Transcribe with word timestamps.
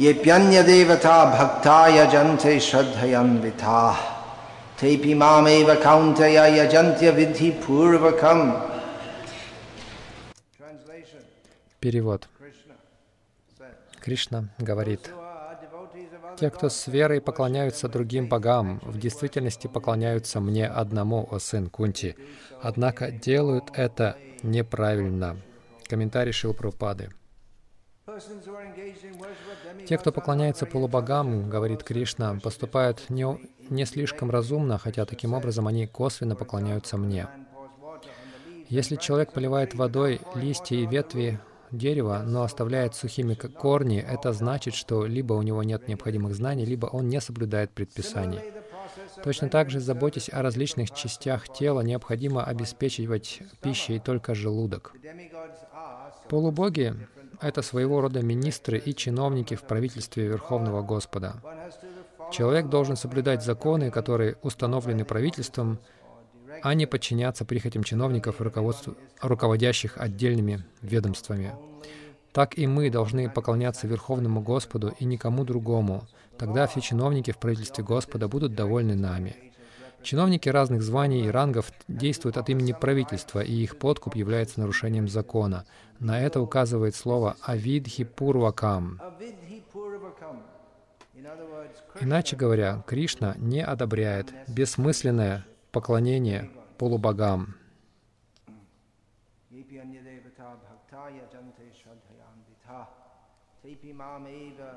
येऽप्यन्यदेवता 0.00 1.16
भक्ता 1.38 1.78
यजन्ते 1.98 2.58
श्रद्धयान्विताः 2.68 3.98
तेऽपि 4.80 5.14
मामेव 5.22 5.68
कौन्तेय 5.84 6.38
यजन्त्य 6.58 7.10
विधि 7.10 7.50
पूर्वकम् 7.62 8.44
Translation 10.58 11.22
Перевод. 11.80 12.28
Krishna 12.38 12.74
says, 13.58 13.74
Кришна 14.00 14.44
говорит, 14.58 15.10
"Who 15.10 15.18
are 15.18 15.56
devotees 15.60 16.10
of 16.14 16.24
other 16.24 16.36
«Те, 16.38 16.50
кто 16.50 16.68
с 16.68 16.86
верой 16.86 17.20
поклоняются 17.20 17.88
другим 17.88 18.28
богам, 18.28 18.80
в 18.84 18.98
действительности 18.98 19.66
поклоняются 19.66 20.38
мне 20.40 20.66
одному, 20.68 21.28
о 21.28 21.40
сын 21.40 21.68
Кунти, 21.68 22.14
однако 22.62 23.10
делают 23.10 23.64
это 23.74 24.16
неправильно». 24.44 25.36
Комментарий 25.88 26.32
Шилпрупады. 26.32 27.10
Те, 29.87 29.97
кто 29.97 30.11
поклоняется 30.11 30.65
полубогам, 30.65 31.49
говорит 31.49 31.83
Кришна, 31.83 32.37
поступают 32.43 33.09
не, 33.09 33.25
не 33.69 33.85
слишком 33.85 34.29
разумно, 34.29 34.77
хотя 34.77 35.05
таким 35.05 35.33
образом 35.33 35.67
они 35.67 35.87
косвенно 35.87 36.35
поклоняются 36.35 36.97
мне. 36.97 37.27
Если 38.67 38.97
человек 38.97 39.31
поливает 39.31 39.73
водой 39.73 40.19
листья 40.35 40.75
и 40.75 40.85
ветви 40.85 41.39
дерева, 41.71 42.23
но 42.25 42.43
оставляет 42.43 42.93
сухими 42.93 43.35
корни, 43.35 43.99
это 43.99 44.33
значит, 44.33 44.73
что 44.73 45.05
либо 45.05 45.33
у 45.33 45.41
него 45.41 45.63
нет 45.63 45.87
необходимых 45.87 46.35
знаний, 46.35 46.65
либо 46.65 46.87
он 46.87 47.07
не 47.07 47.21
соблюдает 47.21 47.71
предписаний. 47.71 48.39
Точно 49.23 49.47
так 49.47 49.69
же, 49.69 49.79
заботясь 49.79 50.29
о 50.29 50.41
различных 50.41 50.91
частях 50.91 51.47
тела, 51.47 51.81
необходимо 51.81 52.43
обеспечивать 52.43 53.41
пищей 53.61 53.99
только 53.99 54.35
желудок. 54.35 54.93
Полубоги— 56.27 56.93
это 57.43 57.61
своего 57.61 58.01
рода 58.01 58.21
министры 58.21 58.77
и 58.77 58.95
чиновники 58.95 59.55
в 59.55 59.63
правительстве 59.63 60.27
Верховного 60.27 60.81
Господа. 60.81 61.35
Человек 62.31 62.67
должен 62.67 62.95
соблюдать 62.95 63.43
законы, 63.43 63.91
которые 63.91 64.37
установлены 64.41 65.05
правительством, 65.05 65.79
а 66.61 66.73
не 66.73 66.85
подчиняться 66.85 67.45
прихотям 67.45 67.83
чиновников, 67.83 68.41
руководящих 69.21 69.97
отдельными 69.97 70.63
ведомствами. 70.81 71.53
Так 72.31 72.57
и 72.57 72.65
мы 72.65 72.89
должны 72.89 73.29
поклоняться 73.29 73.85
Верховному 73.85 74.41
Господу 74.41 74.95
и 74.97 75.05
никому 75.05 75.43
другому. 75.43 76.07
Тогда 76.37 76.65
все 76.65 76.81
чиновники 76.81 77.31
в 77.31 77.37
правительстве 77.37 77.83
Господа 77.83 78.27
будут 78.27 78.55
довольны 78.55 78.95
нами. 78.95 79.52
Чиновники 80.03 80.49
разных 80.49 80.81
званий 80.81 81.25
и 81.25 81.29
рангов 81.29 81.71
действуют 81.87 82.37
от 82.37 82.49
имени 82.49 82.73
правительства, 82.73 83.39
и 83.39 83.53
их 83.53 83.77
подкуп 83.77 84.15
является 84.15 84.59
нарушением 84.59 85.07
закона. 85.07 85.65
На 85.99 86.19
это 86.19 86.41
указывает 86.41 86.95
слово 86.95 87.37
«авидхи 87.41 88.03
пурвакам». 88.03 88.99
Иначе 92.01 92.35
говоря, 92.35 92.83
Кришна 92.85 93.35
не 93.37 93.63
одобряет 93.63 94.33
бессмысленное 94.47 95.45
поклонение 95.71 96.49
полубогам. 96.77 97.55
yepi 99.73 99.79
anyadevata 99.79 100.57
bhakta 100.63 101.09
yajante 101.09 101.63
shraddhayanvita 101.79 102.87
tepi 103.61 103.93
mameva 103.93 104.71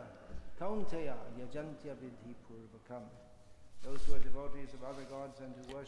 kaunteya 0.59 1.17
yajantya 1.39 1.95
vidhi 2.01 2.35
purvakam. 2.47 3.26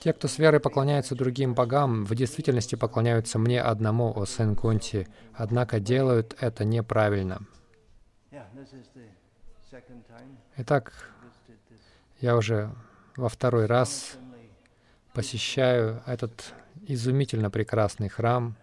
Те, 0.00 0.12
кто 0.12 0.28
с 0.28 0.38
верой 0.38 0.60
поклоняются 0.60 1.14
другим 1.14 1.54
богам, 1.54 2.05
в 2.05 2.14
действительности 2.14 2.77
поклоняются 2.77 3.38
мне 3.38 3.60
одному, 3.60 4.12
о 4.16 4.27
сын 4.27 4.55
Кунти, 4.55 5.08
однако 5.34 5.80
делают 5.80 6.36
это 6.40 6.64
неправильно. 6.64 7.40
Итак, 10.56 10.92
я 12.20 12.36
уже 12.36 12.70
во 13.16 13.28
второй 13.28 13.66
раз 13.66 14.16
посещаю 15.14 16.02
этот 16.06 16.52
изумительно 16.86 17.50
прекрасный 17.50 18.08
храм. 18.08 18.56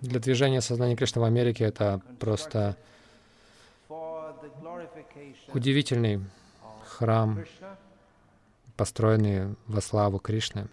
Для 0.00 0.20
движения 0.20 0.60
сознания 0.60 0.96
Кришны 0.96 1.20
в 1.20 1.24
Америке 1.24 1.64
это 1.64 2.02
просто 2.18 2.76
удивительный 5.52 6.20
храм, 6.84 7.44
построенный 8.76 9.56
во 9.66 9.80
славу 9.80 10.18
Кришны. 10.18 10.66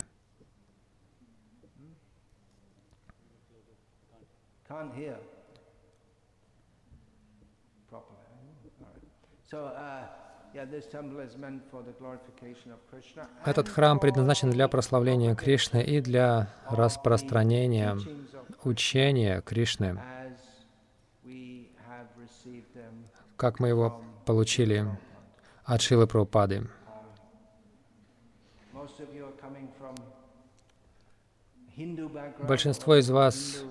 Этот 13.46 13.70
храм 13.70 14.00
предназначен 14.00 14.50
для 14.52 14.68
прославления 14.68 15.36
Кришны 15.36 15.84
и 15.84 16.00
для 16.00 16.54
распространения 16.70 17.98
учения 18.64 19.42
Кришны, 19.42 20.00
как 23.44 23.60
мы 23.60 23.68
его 23.68 24.02
получили 24.26 24.88
от 25.66 25.82
Шилы 25.82 26.08
Прабхупады. 26.08 26.66
Большинство 32.48 32.96
из 32.96 33.10
вас 33.10 33.66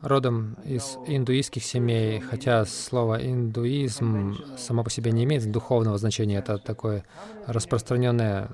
родом 0.00 0.56
из 0.64 0.98
индуистских 1.06 1.62
семей, 1.62 2.18
хотя 2.18 2.64
слово 2.64 3.24
индуизм 3.24 4.36
само 4.58 4.82
по 4.82 4.90
себе 4.90 5.12
не 5.12 5.22
имеет 5.22 5.48
духовного 5.48 5.96
значения. 5.96 6.38
Это 6.38 6.58
такое 6.58 7.04
распространенное 7.46 8.50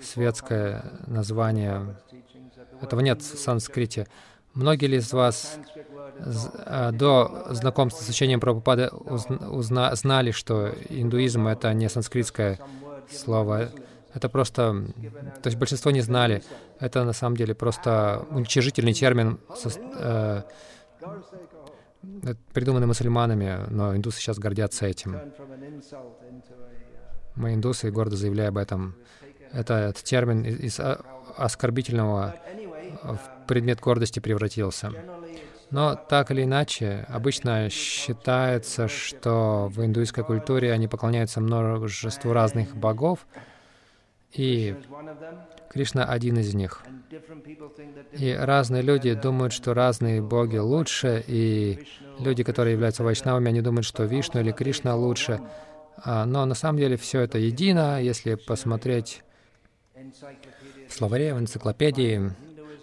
светское 0.00 0.82
название. 1.06 1.96
Этого 2.80 3.02
нет 3.02 3.22
в 3.22 3.38
санскрите. 3.38 4.08
Многие 4.54 4.86
ли 4.86 4.96
из 4.96 5.12
вас 5.12 5.58
а, 6.66 6.90
до 6.92 7.46
знакомства 7.50 8.02
с 8.02 8.08
учением 8.08 8.40
Прабхупады 8.40 8.88
узна- 8.88 9.94
знали, 9.94 10.32
что 10.32 10.74
индуизм— 10.88 11.46
это 11.48 11.72
не 11.72 11.88
санскритское 11.88 12.58
слово. 13.10 13.70
Это 14.12 14.28
просто... 14.28 14.84
То 15.42 15.46
есть 15.46 15.56
большинство 15.56 15.92
не 15.92 16.00
знали. 16.00 16.42
Это 16.80 17.04
на 17.04 17.12
самом 17.12 17.36
деле 17.36 17.54
просто 17.54 18.26
уничижительный 18.30 18.92
термин, 18.92 19.38
сос- 19.50 19.80
э, 19.98 20.42
э, 22.24 22.34
придуманный 22.52 22.88
мусульманами, 22.88 23.66
но 23.70 23.94
индусы 23.94 24.18
сейчас 24.18 24.38
гордятся 24.38 24.86
этим. 24.86 25.16
Мы 27.36 27.54
индусы, 27.54 27.90
гордо 27.92 28.16
заявляя 28.16 28.48
об 28.48 28.58
этом. 28.58 28.96
Это, 29.52 29.74
этот 29.74 30.02
термин 30.02 30.44
из, 30.44 30.58
из 30.60 30.80
а- 30.80 31.00
оскорбительного 31.36 32.34
в 33.04 33.39
предмет 33.50 33.80
гордости 33.80 34.20
превратился. 34.20 34.92
Но 35.72 35.96
так 35.96 36.30
или 36.30 36.44
иначе, 36.44 37.04
обычно 37.08 37.68
считается, 37.68 38.86
что 38.86 39.68
в 39.68 39.84
индуистской 39.84 40.22
культуре 40.22 40.72
они 40.72 40.86
поклоняются 40.86 41.40
множеству 41.40 42.32
разных 42.32 42.76
богов, 42.76 43.26
и 44.32 44.76
Кришна 45.68 46.04
один 46.04 46.38
из 46.38 46.54
них. 46.54 46.82
И 48.12 48.32
разные 48.32 48.82
люди 48.82 49.14
думают, 49.14 49.52
что 49.52 49.74
разные 49.74 50.22
боги 50.22 50.58
лучше, 50.58 51.24
и 51.26 51.86
люди, 52.20 52.44
которые 52.44 52.74
являются 52.74 53.02
вайшнавами, 53.02 53.48
они 53.48 53.62
думают, 53.62 53.84
что 53.84 54.04
Вишну 54.04 54.40
или 54.40 54.52
Кришна 54.52 54.94
лучше. 54.94 55.40
А, 56.04 56.24
Но 56.24 56.46
на 56.46 56.54
самом 56.54 56.78
деле 56.78 56.96
все 56.96 57.20
это 57.22 57.38
едино. 57.38 58.00
Если 58.00 58.36
посмотреть 58.36 59.24
в 60.88 60.92
словаре, 60.92 61.34
в 61.34 61.38
энциклопедии, 61.38 62.32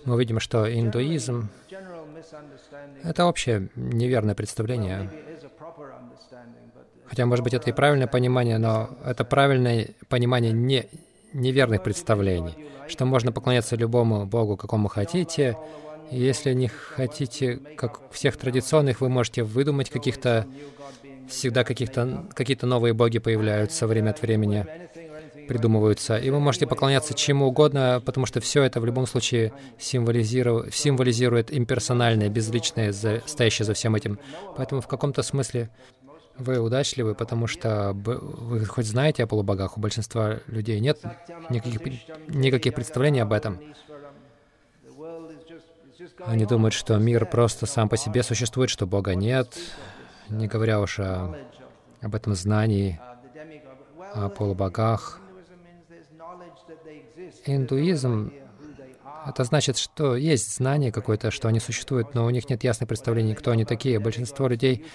мы 0.08 0.16
увидим, 0.16 0.40
что 0.40 0.74
индуизм 0.74 1.50
это 3.04 3.26
общее 3.26 3.70
неверное 3.76 4.36
представление. 4.36 5.10
Хотя, 7.06 7.26
может 7.26 7.44
быть, 7.44 7.54
это 7.54 7.70
и 7.70 7.74
правильное 7.74 8.08
понимание, 8.08 8.58
но 8.58 8.90
это 9.06 9.26
правильное 9.26 9.90
понимание 10.08 10.54
не, 10.54 10.88
неверных 11.34 11.84
представлений, 11.84 12.56
что 12.88 13.06
можно 13.06 13.32
поклоняться 13.34 13.76
любому 13.76 14.26
Богу, 14.26 14.56
какому 14.56 14.88
хотите. 14.88 15.58
И 16.10 16.20
если 16.20 16.54
не 16.54 16.70
хотите, 16.70 17.58
как 17.76 18.00
всех 18.12 18.38
традиционных, 18.38 19.02
вы 19.02 19.10
можете 19.10 19.44
выдумать 19.44 19.90
каких-то, 19.90 20.48
всегда 21.30 21.66
каких-то, 21.66 22.28
какие-то 22.34 22.66
новые 22.66 22.94
боги 22.94 23.20
появляются 23.20 23.88
время 23.88 24.12
от 24.12 24.22
времени, 24.22 24.66
придумываются. 25.48 26.18
И 26.18 26.30
вы 26.30 26.40
можете 26.40 26.68
поклоняться 26.68 27.14
чему 27.14 27.48
угодно, 27.48 28.02
потому 28.06 28.26
что 28.26 28.40
все 28.40 28.64
это 28.64 28.80
в 28.80 28.86
любом 28.86 29.08
случае 29.08 29.54
символизирует, 29.80 30.74
символизирует 30.74 31.56
имперсональное, 31.56 32.30
безличное, 32.30 32.92
за- 32.92 33.22
стоящее 33.26 33.66
за 33.66 33.74
всем 33.74 33.96
этим. 33.96 34.20
Поэтому 34.56 34.82
в 34.82 34.88
каком-то 34.88 35.24
смысле 35.24 35.70
вы 36.38 36.60
удачливы, 36.60 37.16
потому 37.16 37.48
что 37.48 37.94
вы 37.94 38.64
хоть 38.66 38.86
знаете 38.86 39.24
о 39.24 39.28
полубогах, 39.28 39.78
у 39.78 39.82
большинства 39.82 40.38
людей 40.48 40.80
нет 40.80 41.00
никаких, 41.50 41.82
никаких 42.28 42.74
представлений 42.76 43.20
об 43.20 43.34
этом. 43.34 43.60
Они 46.26 46.46
думают, 46.46 46.74
что 46.74 46.98
мир 46.98 47.26
просто 47.26 47.66
сам 47.66 47.90
по 47.90 47.98
себе 47.98 48.24
существует, 48.24 48.70
что 48.70 48.86
Бога 48.86 49.16
нет, 49.16 49.58
не 50.30 50.48
говоря 50.48 50.80
уж 50.80 51.00
о, 51.00 51.36
об 52.02 52.16
этом 52.16 52.36
знании, 52.36 53.00
о 54.14 54.30
полубогах. 54.30 55.20
Индуизм— 57.48 58.34
это 59.26 59.44
значит, 59.46 59.78
что 59.78 60.16
есть 60.16 60.56
знание 60.58 60.92
какое-то, 60.92 61.32
что 61.32 61.48
они 61.48 61.60
существуют, 61.60 62.14
но 62.14 62.26
у 62.26 62.30
них 62.30 62.50
нет 62.50 62.64
ясной 62.64 62.88
представления, 62.88 63.36
кто 63.36 63.52
они 63.52 63.64
такие. 63.64 64.00
Большинство 64.00 64.48
людей, 64.48 64.86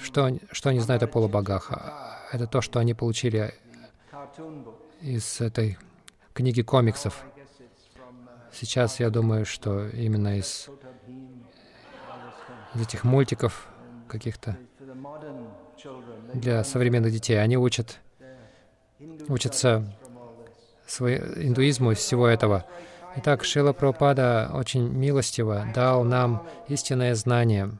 что, 0.00 0.38
что 0.50 0.70
они 0.70 0.80
знают 0.80 1.02
о 1.02 1.06
полубогах? 1.06 1.70
Это 2.32 2.46
то, 2.46 2.62
что 2.62 2.80
они 2.80 2.94
получили 2.94 3.54
из 5.02 5.40
этой 5.40 5.76
книги 6.32 6.62
комиксов. 6.62 7.22
Сейчас 8.52 9.00
я 9.00 9.10
думаю, 9.10 9.44
что 9.44 9.88
именно 9.88 10.38
из, 10.38 10.68
из 12.74 12.80
этих 12.80 13.04
мультиков 13.04 13.68
каких-то 14.08 14.56
для 16.32 16.64
современных 16.64 17.12
детей 17.12 17.42
они 17.42 17.56
учат, 17.56 17.98
учатся 19.28 19.84
индуизму 20.86 21.92
из 21.92 21.98
всего 21.98 22.26
этого. 22.26 22.64
Итак, 23.16 23.44
Шила 23.44 23.72
Прабхупада 23.72 24.50
очень 24.54 24.88
милостиво 24.88 25.66
дал 25.74 26.04
нам 26.04 26.46
истинное 26.68 27.14
знание. 27.14 27.70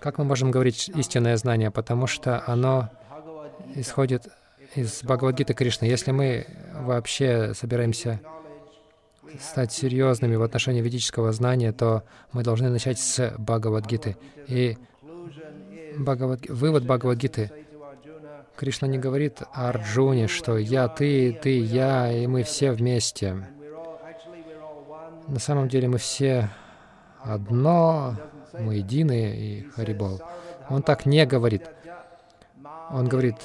Как 0.00 0.18
мы 0.18 0.24
можем 0.24 0.50
говорить 0.50 0.90
истинное 0.94 1.36
знание? 1.36 1.70
Потому 1.70 2.06
что 2.06 2.42
оно 2.46 2.90
исходит 3.74 4.28
из 4.74 5.02
Бхагавадгиты 5.02 5.54
Кришны. 5.54 5.86
Если 5.86 6.10
мы 6.10 6.46
вообще 6.74 7.54
собираемся 7.54 8.20
стать 9.40 9.72
серьезными 9.72 10.36
в 10.36 10.42
отношении 10.42 10.80
ведического 10.80 11.32
знания, 11.32 11.72
то 11.72 12.02
мы 12.32 12.42
должны 12.42 12.68
начать 12.68 12.98
с 12.98 13.34
Бхагавадгиты. 13.38 14.16
И 14.46 14.76
Бхагавад... 15.96 16.48
вывод 16.48 16.84
Бхагавадгиты. 16.84 17.50
Кришна 18.56 18.86
не 18.86 18.98
говорит 18.98 19.42
Арджуне, 19.52 20.28
что 20.28 20.56
«я, 20.56 20.88
ты, 20.88 21.32
ты, 21.32 21.58
я, 21.58 22.12
и 22.12 22.26
мы 22.26 22.44
все 22.44 22.72
вместе». 22.72 23.48
На 25.26 25.38
самом 25.38 25.68
деле 25.68 25.88
мы 25.88 25.98
все 25.98 26.50
одно, 27.22 28.16
мы 28.52 28.76
едины, 28.76 29.36
и 29.36 29.62
Харибол. 29.70 30.20
Он 30.68 30.82
так 30.82 31.06
не 31.06 31.26
говорит. 31.26 31.62
Он 32.90 33.08
говорит, 33.08 33.36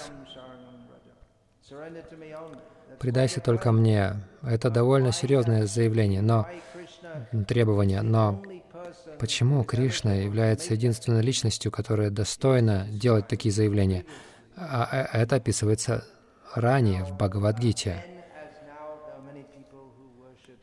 «Предайся 3.00 3.40
только 3.42 3.72
мне». 3.72 4.16
Это 4.44 4.70
довольно 4.70 5.12
серьезное 5.12 5.66
заявление, 5.66 6.22
но 6.22 6.48
требование. 7.48 8.02
Но 8.02 8.42
почему 9.20 9.64
Кришна 9.64 10.14
является 10.14 10.74
единственной 10.74 11.22
личностью, 11.22 11.72
которая 11.72 12.10
достойна 12.10 12.86
делать 12.90 13.28
такие 13.28 13.52
заявления? 13.52 14.06
А 14.60 14.90
э, 14.92 15.22
это 15.22 15.38
описывается 15.38 16.04
ранее 16.54 17.06
в 17.06 17.14
Бхагавадгите. 17.16 18.04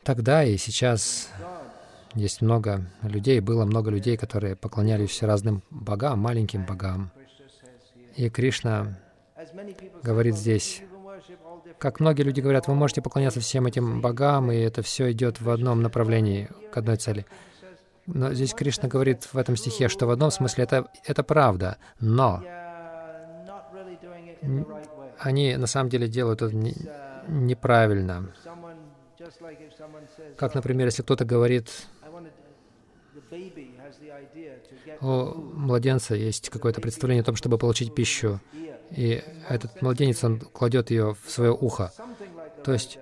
Тогда 0.03 0.43
и 0.43 0.55
сейчас 0.57 1.29
есть 2.13 2.41
много 2.41 2.85
людей, 3.01 3.39
было 3.39 3.65
много 3.65 3.91
людей, 3.91 4.15
которые 4.15 4.55
поклонялись 4.55 5.21
разным 5.21 5.63
богам, 5.69 6.19
маленьким 6.19 6.65
богам. 6.65 7.11
И 8.15 8.29
Кришна 8.29 8.97
говорит 10.03 10.35
здесь, 10.35 10.81
как 11.77 11.99
многие 11.99 12.23
люди 12.23 12.39
говорят, 12.39 12.67
вы 12.67 12.75
можете 12.75 13.01
поклоняться 13.01 13.39
всем 13.39 13.67
этим 13.67 14.01
богам, 14.01 14.51
и 14.51 14.55
это 14.55 14.81
все 14.81 15.11
идет 15.11 15.41
в 15.41 15.49
одном 15.49 15.81
направлении, 15.81 16.49
к 16.71 16.77
одной 16.77 16.95
цели. 16.97 17.25
Но 18.05 18.33
здесь 18.33 18.53
Кришна 18.53 18.87
говорит 18.87 19.27
в 19.31 19.37
этом 19.37 19.57
стихе, 19.57 19.89
что 19.89 20.07
в 20.07 20.11
одном 20.11 20.31
смысле 20.31 20.63
это, 20.63 20.87
это 21.03 21.23
правда, 21.23 21.77
но 21.99 22.41
они 25.19 25.55
на 25.57 25.67
самом 25.67 25.89
деле 25.89 26.07
делают 26.07 26.41
это 26.41 26.55
не, 26.55 26.73
неправильно. 27.27 28.33
Как, 30.37 30.55
например, 30.55 30.87
если 30.87 31.01
кто-то 31.03 31.25
говорит, 31.25 31.69
у 35.01 35.33
младенца 35.33 36.15
есть 36.15 36.49
какое-то 36.49 36.81
представление 36.81 37.21
о 37.21 37.25
том, 37.25 37.35
чтобы 37.35 37.57
получить 37.57 37.93
пищу, 37.93 38.39
и 38.91 39.23
этот 39.49 39.81
младенец, 39.81 40.23
он 40.23 40.39
кладет 40.39 40.91
ее 40.91 41.15
в 41.25 41.29
свое 41.29 41.51
ухо. 41.51 41.91
То 42.63 42.73
есть 42.73 42.99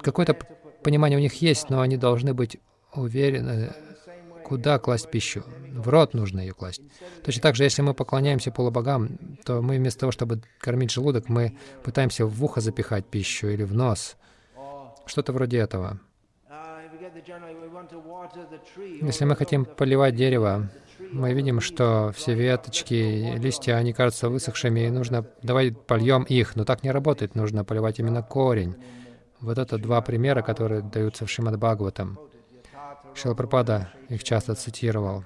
какое-то 0.00 0.36
понимание 0.82 1.18
у 1.18 1.22
них 1.22 1.34
есть, 1.34 1.70
но 1.70 1.80
они 1.80 1.96
должны 1.96 2.34
быть 2.34 2.58
уверены, 2.92 3.72
куда 4.50 4.80
класть 4.80 5.08
пищу. 5.08 5.44
В 5.72 5.88
рот 5.88 6.12
нужно 6.12 6.40
ее 6.40 6.54
класть. 6.54 6.82
Точно 7.24 7.40
так 7.40 7.54
же, 7.54 7.62
если 7.62 7.82
мы 7.82 7.94
поклоняемся 7.94 8.50
полубогам, 8.50 9.16
то 9.44 9.62
мы 9.62 9.76
вместо 9.76 10.00
того, 10.00 10.10
чтобы 10.10 10.42
кормить 10.58 10.90
желудок, 10.90 11.28
мы 11.28 11.56
пытаемся 11.84 12.26
в 12.26 12.44
ухо 12.44 12.60
запихать 12.60 13.06
пищу 13.06 13.46
или 13.46 13.62
в 13.62 13.72
нос. 13.74 14.16
Что-то 15.06 15.32
вроде 15.32 15.58
этого. 15.58 16.00
Если 19.02 19.24
мы 19.24 19.36
хотим 19.36 19.64
поливать 19.64 20.16
дерево, 20.16 20.68
мы 21.12 21.32
видим, 21.32 21.60
что 21.60 22.10
все 22.16 22.34
веточки, 22.34 23.36
листья, 23.38 23.76
они 23.76 23.92
кажутся 23.92 24.28
высохшими, 24.28 24.80
и 24.80 24.90
нужно, 24.90 25.24
давай 25.44 25.70
польем 25.70 26.24
их, 26.24 26.56
но 26.56 26.64
так 26.64 26.82
не 26.82 26.90
работает, 26.90 27.36
нужно 27.36 27.64
поливать 27.64 28.00
именно 28.00 28.24
корень. 28.24 28.74
Вот 29.40 29.58
это 29.58 29.78
два 29.78 30.00
примера, 30.00 30.42
которые 30.42 30.82
даются 30.82 31.24
в 31.24 31.30
Шримад 31.30 31.56
Бхагаватам. 31.56 32.18
Шилапрапада 33.14 33.88
их 34.08 34.24
часто 34.24 34.54
цитировал. 34.54 35.24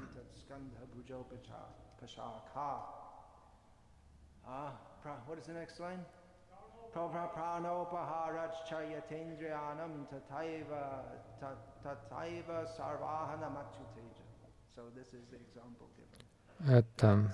Это 16.67 17.31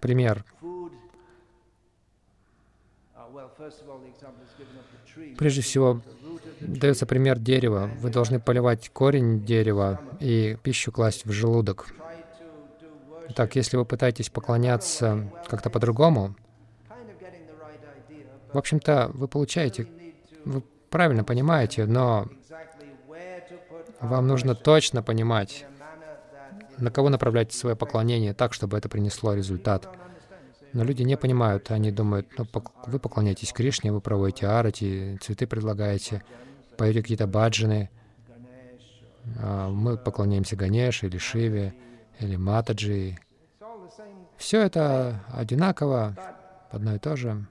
пример. 0.00 0.44
Прежде 5.38 5.62
всего, 5.62 6.00
дается 6.60 7.06
пример 7.06 7.38
дерева. 7.38 7.90
Вы 8.00 8.10
должны 8.10 8.40
поливать 8.40 8.88
корень 8.90 9.44
дерева 9.44 10.00
и 10.20 10.56
пищу 10.62 10.92
класть 10.92 11.24
в 11.24 11.32
желудок. 11.32 11.86
Так, 13.34 13.56
если 13.56 13.76
вы 13.76 13.84
пытаетесь 13.84 14.30
поклоняться 14.30 15.30
как-то 15.46 15.70
по-другому, 15.70 16.36
в 18.52 18.58
общем-то, 18.58 19.10
вы 19.12 19.28
получаете, 19.28 19.88
вы 20.44 20.62
правильно 20.90 21.24
понимаете, 21.24 21.84
но 21.86 22.28
вам 24.00 24.26
нужно 24.26 24.54
точно 24.54 25.02
понимать, 25.02 25.66
на 26.78 26.90
кого 26.90 27.08
направлять 27.08 27.52
свое 27.52 27.76
поклонение 27.76 28.34
так, 28.34 28.54
чтобы 28.54 28.78
это 28.78 28.88
принесло 28.88 29.34
результат. 29.34 29.88
Но 30.72 30.84
люди 30.84 31.02
не 31.02 31.16
понимают, 31.16 31.70
они 31.70 31.90
думают, 31.90 32.28
ну, 32.36 32.46
вы 32.86 32.98
поклоняетесь 32.98 33.52
Кришне, 33.52 33.92
вы 33.92 34.00
проводите 34.00 34.46
арати, 34.46 35.18
цветы 35.22 35.46
предлагаете, 35.46 36.22
поете 36.76 37.02
какие-то 37.02 37.26
баджаны, 37.26 37.88
а 39.38 39.70
мы 39.70 39.96
поклоняемся 39.96 40.56
Ганеш 40.56 41.02
или 41.02 41.18
Шиве, 41.18 41.74
или 42.20 42.36
Матаджи. 42.36 43.18
Все 44.36 44.62
это 44.62 45.24
одинаково, 45.32 46.14
одно 46.70 46.94
и 46.94 46.98
то 46.98 47.16
же. 47.16 47.46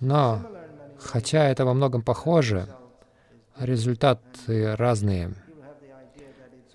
Но, 0.00 0.40
хотя 0.98 1.48
это 1.48 1.64
во 1.64 1.74
многом 1.74 2.02
похоже, 2.02 2.68
результаты 3.58 4.76
разные. 4.76 5.34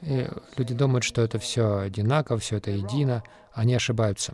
И 0.02 0.28
люди 0.58 0.74
думают, 0.74 1.04
что 1.04 1.22
это 1.22 1.40
все 1.40 1.80
одинаково, 1.80 2.40
все 2.40 2.58
это 2.58 2.72
едино. 2.72 3.24
Они 3.52 3.76
ошибаются. 3.76 4.34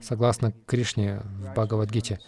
Согласно 0.00 0.52
Кришне 0.66 1.20
в 1.20 1.52
Бхагавадгите. 1.52 2.20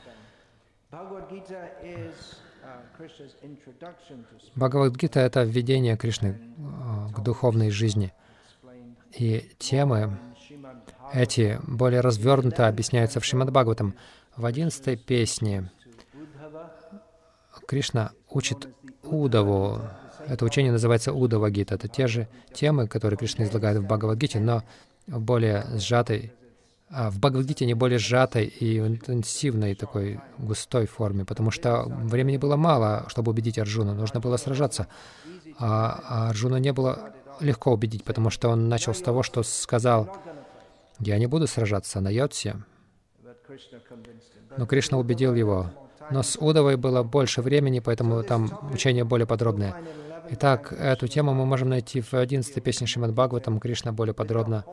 Бхагавадгита— 4.55 5.21
это 5.21 5.43
введение 5.43 5.97
Кришны 5.97 6.39
к 7.15 7.21
духовной 7.21 7.71
жизни. 7.71 8.13
И 9.13 9.51
темы 9.59 10.19
эти 11.13 11.59
более 11.67 12.01
развернуто 12.01 12.69
объясняются 12.69 13.21
в 13.21 13.25
Шримад 13.25 13.51
Бхагаватам. 13.51 13.95
В 14.37 14.47
одиннадцатой 14.47 14.97
песне 14.97 15.71
Кришна 17.67 18.13
учит 18.31 18.69
Удаву. 19.03 19.81
Это 20.27 20.45
учение 20.45 20.73
называется 20.73 21.13
Удава 21.13 21.51
Гита. 21.51 21.75
Это 21.75 21.89
те 21.89 22.07
же 22.07 22.29
темы, 22.53 22.87
которые 22.87 23.19
Кришна 23.19 23.45
излагает 23.45 23.79
в 23.79 23.87
Бхагавадгите, 23.87 24.41
но 24.41 24.63
в 25.07 25.21
более 25.21 25.65
сжатой 25.79 26.33
А 26.39 26.42
в 26.93 27.19
Бхагавадгите 27.19 27.65
не 27.65 27.75
более 27.75 27.99
сжатой 27.99 28.45
и 28.45 28.79
интенсивной 28.79 29.75
такой 29.75 30.21
густой 30.37 30.87
форме, 30.87 31.25
потому 31.25 31.51
что 31.51 31.85
времени 31.87 32.37
было 32.37 32.57
мало, 32.57 33.07
чтобы 33.09 33.33
убедить 33.33 33.59
Арджуна, 33.59 33.95
нужно 33.95 34.21
было 34.21 34.37
сражаться. 34.37 34.89
А, 35.59 36.01
а 36.07 36.29
Арджуна 36.29 36.57
не 36.57 36.73
было 36.73 37.15
легко 37.41 37.73
убедить, 37.73 38.05
потому 38.05 38.29
что 38.29 38.51
он 38.51 38.69
начал 38.69 38.95
с 38.95 39.01
того, 39.01 39.23
что 39.23 39.43
сказал, 39.43 40.15
«Я 40.99 41.19
не 41.19 41.27
буду 41.27 41.47
сражаться 41.47 42.01
на 42.01 42.11
Йотсе». 42.11 42.57
Но 44.59 44.67
Кришна 44.67 44.99
убедил 44.99 45.35
его. 45.35 45.71
Но 46.11 46.23
с 46.23 46.37
Удовой 46.39 46.77
было 46.77 47.03
больше 47.03 47.41
времени, 47.41 47.81
поэтому 47.81 48.23
там 48.23 48.71
учение 48.71 49.05
более 49.05 49.27
подробное. 49.27 49.75
Итак, 50.31 50.73
эту 50.73 51.09
тему 51.09 51.33
мы 51.33 51.47
можем 51.47 51.71
найти 51.71 52.03
в 52.03 52.13
11 52.13 52.63
песне 52.63 52.87
Шримад 52.87 53.13
Бхагаватам. 53.13 53.61
Кришна 53.61 53.93
более 53.93 54.15
подробно 54.15 54.65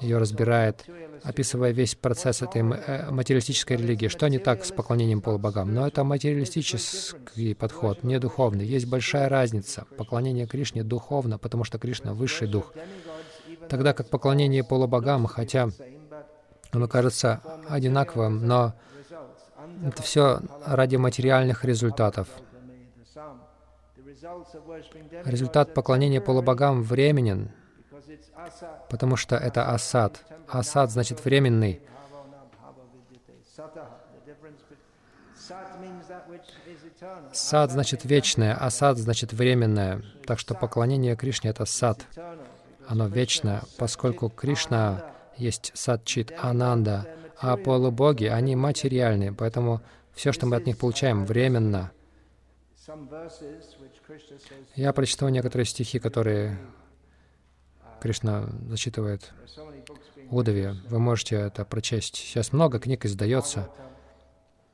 ее 0.00 0.18
разбирает, 0.18 0.84
описывая 1.22 1.70
весь 1.72 1.94
процесс 1.94 2.42
этой 2.42 2.62
э, 2.62 3.10
материалистической 3.10 3.76
религии. 3.76 4.08
Что 4.08 4.28
не 4.28 4.38
так 4.38 4.64
с 4.64 4.72
поклонением 4.72 5.20
полубогам? 5.20 5.74
Но 5.74 5.86
это 5.86 6.04
материалистический 6.04 7.54
подход, 7.54 8.04
не 8.04 8.18
духовный. 8.18 8.66
Есть 8.66 8.86
большая 8.86 9.28
разница. 9.28 9.86
Поклонение 9.96 10.46
Кришне 10.46 10.82
духовно, 10.82 11.38
потому 11.38 11.64
что 11.64 11.78
Кришна— 11.78 12.12
высший 12.14 12.48
дух. 12.48 12.72
Тогда 13.68 13.92
как 13.92 14.08
поклонение 14.08 14.64
полубогам, 14.64 15.26
хотя 15.26 15.68
оно 16.70 16.88
кажется 16.88 17.42
одинаковым, 17.68 18.46
но 18.46 18.74
это 19.84 20.02
все 20.02 20.40
ради 20.64 20.96
материальных 20.96 21.64
результатов. 21.64 22.28
Результат 25.24 25.74
поклонения 25.74 26.20
полубогам 26.20 26.82
временен, 26.82 27.50
потому 28.88 29.16
что 29.16 29.36
это 29.36 29.70
асад. 29.70 30.24
Асад 30.48 30.90
значит 30.90 31.24
временный. 31.24 31.80
Сад 37.32 37.70
значит 37.70 38.04
вечное, 38.04 38.54
асад 38.54 38.98
значит 38.98 39.32
временное. 39.32 40.02
Так 40.26 40.38
что 40.38 40.54
поклонение 40.54 41.16
Кришне— 41.16 41.50
это 41.50 41.64
сад. 41.64 42.04
Оно 42.86 43.06
вечное, 43.06 43.62
поскольку 43.76 44.28
Кришна 44.28 45.12
есть 45.36 45.72
садчит 45.74 46.32
Ананда, 46.38 47.06
а 47.40 47.56
полубоги, 47.56 48.24
они 48.24 48.56
материальные, 48.56 49.32
поэтому 49.32 49.80
все, 50.12 50.32
что 50.32 50.46
мы 50.46 50.56
от 50.56 50.66
них 50.66 50.78
получаем, 50.78 51.24
временно. 51.24 51.92
Я 54.74 54.92
прочитал 54.92 55.28
некоторые 55.28 55.66
стихи, 55.66 55.98
которые 55.98 56.58
Кришна 58.00 58.48
зачитывает 58.68 59.32
Удаве. 60.30 60.76
Вы 60.88 60.98
можете 60.98 61.36
это 61.36 61.64
прочесть. 61.64 62.16
Сейчас 62.16 62.52
много 62.52 62.78
книг 62.78 63.04
издается, 63.04 63.70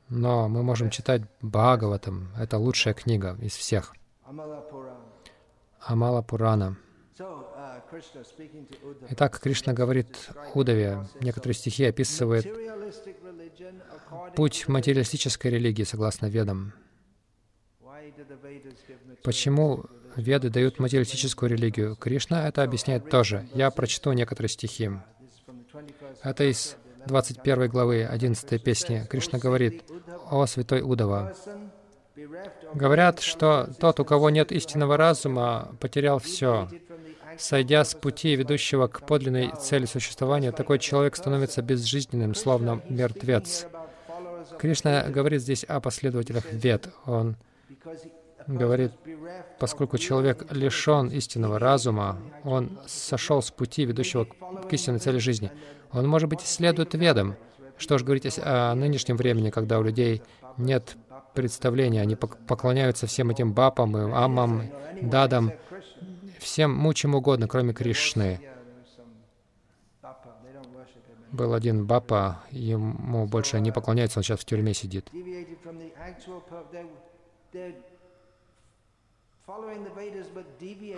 но 0.09 0.49
мы 0.49 0.62
можем 0.62 0.90
читать 0.90 1.23
Бхагаватам. 1.40 2.33
Это 2.38 2.59
лучшая 2.59 2.95
книга 2.95 3.37
из 3.40 3.52
всех. 3.52 3.95
Амала 5.81 6.23
Пурана. 6.23 6.76
Итак, 9.11 9.38
Кришна 9.40 9.73
говорит 9.73 10.31
Удаве, 10.54 11.07
некоторые 11.21 11.54
стихи 11.54 11.85
описывает 11.85 12.47
путь 14.35 14.66
материалистической 14.66 15.50
религии 15.50 15.85
согласно 15.85 16.26
Ведам. 16.26 16.73
Почему 19.23 19.85
Веды 20.16 20.50
дают 20.50 20.78
материалистическую 20.78 21.50
религию? 21.50 21.97
Кришна 21.97 22.49
это 22.49 22.62
объясняет 22.62 23.11
тоже. 23.11 23.47
Я 23.54 23.71
прочту 23.71 24.12
некоторые 24.12 24.49
стихи. 24.49 24.90
Это 26.23 26.44
из 26.44 26.76
21 27.06 27.68
главы 27.68 28.04
11 28.04 28.62
песни. 28.62 29.06
Кришна 29.11 29.38
говорит, 29.38 29.85
«О 30.30 30.47
святой 30.47 30.83
Удава, 30.83 31.35
говорят, 32.75 33.21
что 33.21 33.68
тот, 33.78 34.00
у 34.00 34.04
кого 34.04 34.30
нет 34.30 34.52
истинного 34.52 34.97
разума, 34.97 35.75
потерял 35.80 36.18
все. 36.18 36.68
Сойдя 37.37 37.85
с 37.85 37.94
пути, 37.94 38.37
ведущего 38.37 38.87
к 38.87 39.04
подлинной 39.06 39.52
цели 39.61 39.87
существования, 39.87 40.52
такой 40.52 40.78
человек 40.78 41.16
становится 41.16 41.62
безжизненным, 41.62 42.35
словно 42.35 42.83
мертвец». 42.88 43.66
Кришна 44.59 45.02
говорит 45.09 45.42
здесь 45.42 45.64
о 45.64 45.80
последователях 45.80 46.44
Вед. 46.52 46.88
Он 47.06 47.37
говорит, 48.47 48.93
поскольку 49.59 49.99
человек 49.99 50.50
лишен 50.50 51.09
истинного 51.09 51.59
разума, 51.59 52.19
он 52.45 52.79
сошел 52.87 53.43
с 53.43 53.50
пути, 53.50 53.85
ведущего 53.85 54.25
к 54.25 54.73
истинной 54.73 54.99
цели 54.99 55.19
жизни. 55.19 55.50
Он, 55.93 56.07
может 56.07 56.29
быть, 56.29 56.43
исследует 56.43 56.95
ведом. 56.95 57.37
Что 57.76 57.99
же 57.99 58.05
говорить 58.05 58.38
о, 58.38 58.75
нынешнем 58.75 59.17
времени, 59.17 59.50
когда 59.50 59.79
у 59.79 59.83
людей 59.83 60.23
нет 60.57 60.97
представления, 61.35 62.00
они 62.00 62.14
поклоняются 62.14 63.07
всем 63.07 63.31
этим 63.31 63.53
бапам, 63.53 63.97
и 63.97 64.12
амам, 64.12 64.62
дадам, 65.03 65.53
всем 66.38 66.73
му 66.73 66.93
чем 66.95 67.14
угодно, 67.14 67.49
кроме 67.49 67.73
Кришны. 67.73 68.41
Был 71.33 71.53
один 71.53 71.85
бапа, 71.85 72.43
ему 72.53 73.26
больше 73.26 73.59
не 73.59 73.73
поклоняются, 73.73 74.21
он 74.21 74.23
сейчас 74.23 74.41
в 74.41 74.45
тюрьме 74.45 74.73
сидит. 74.73 75.11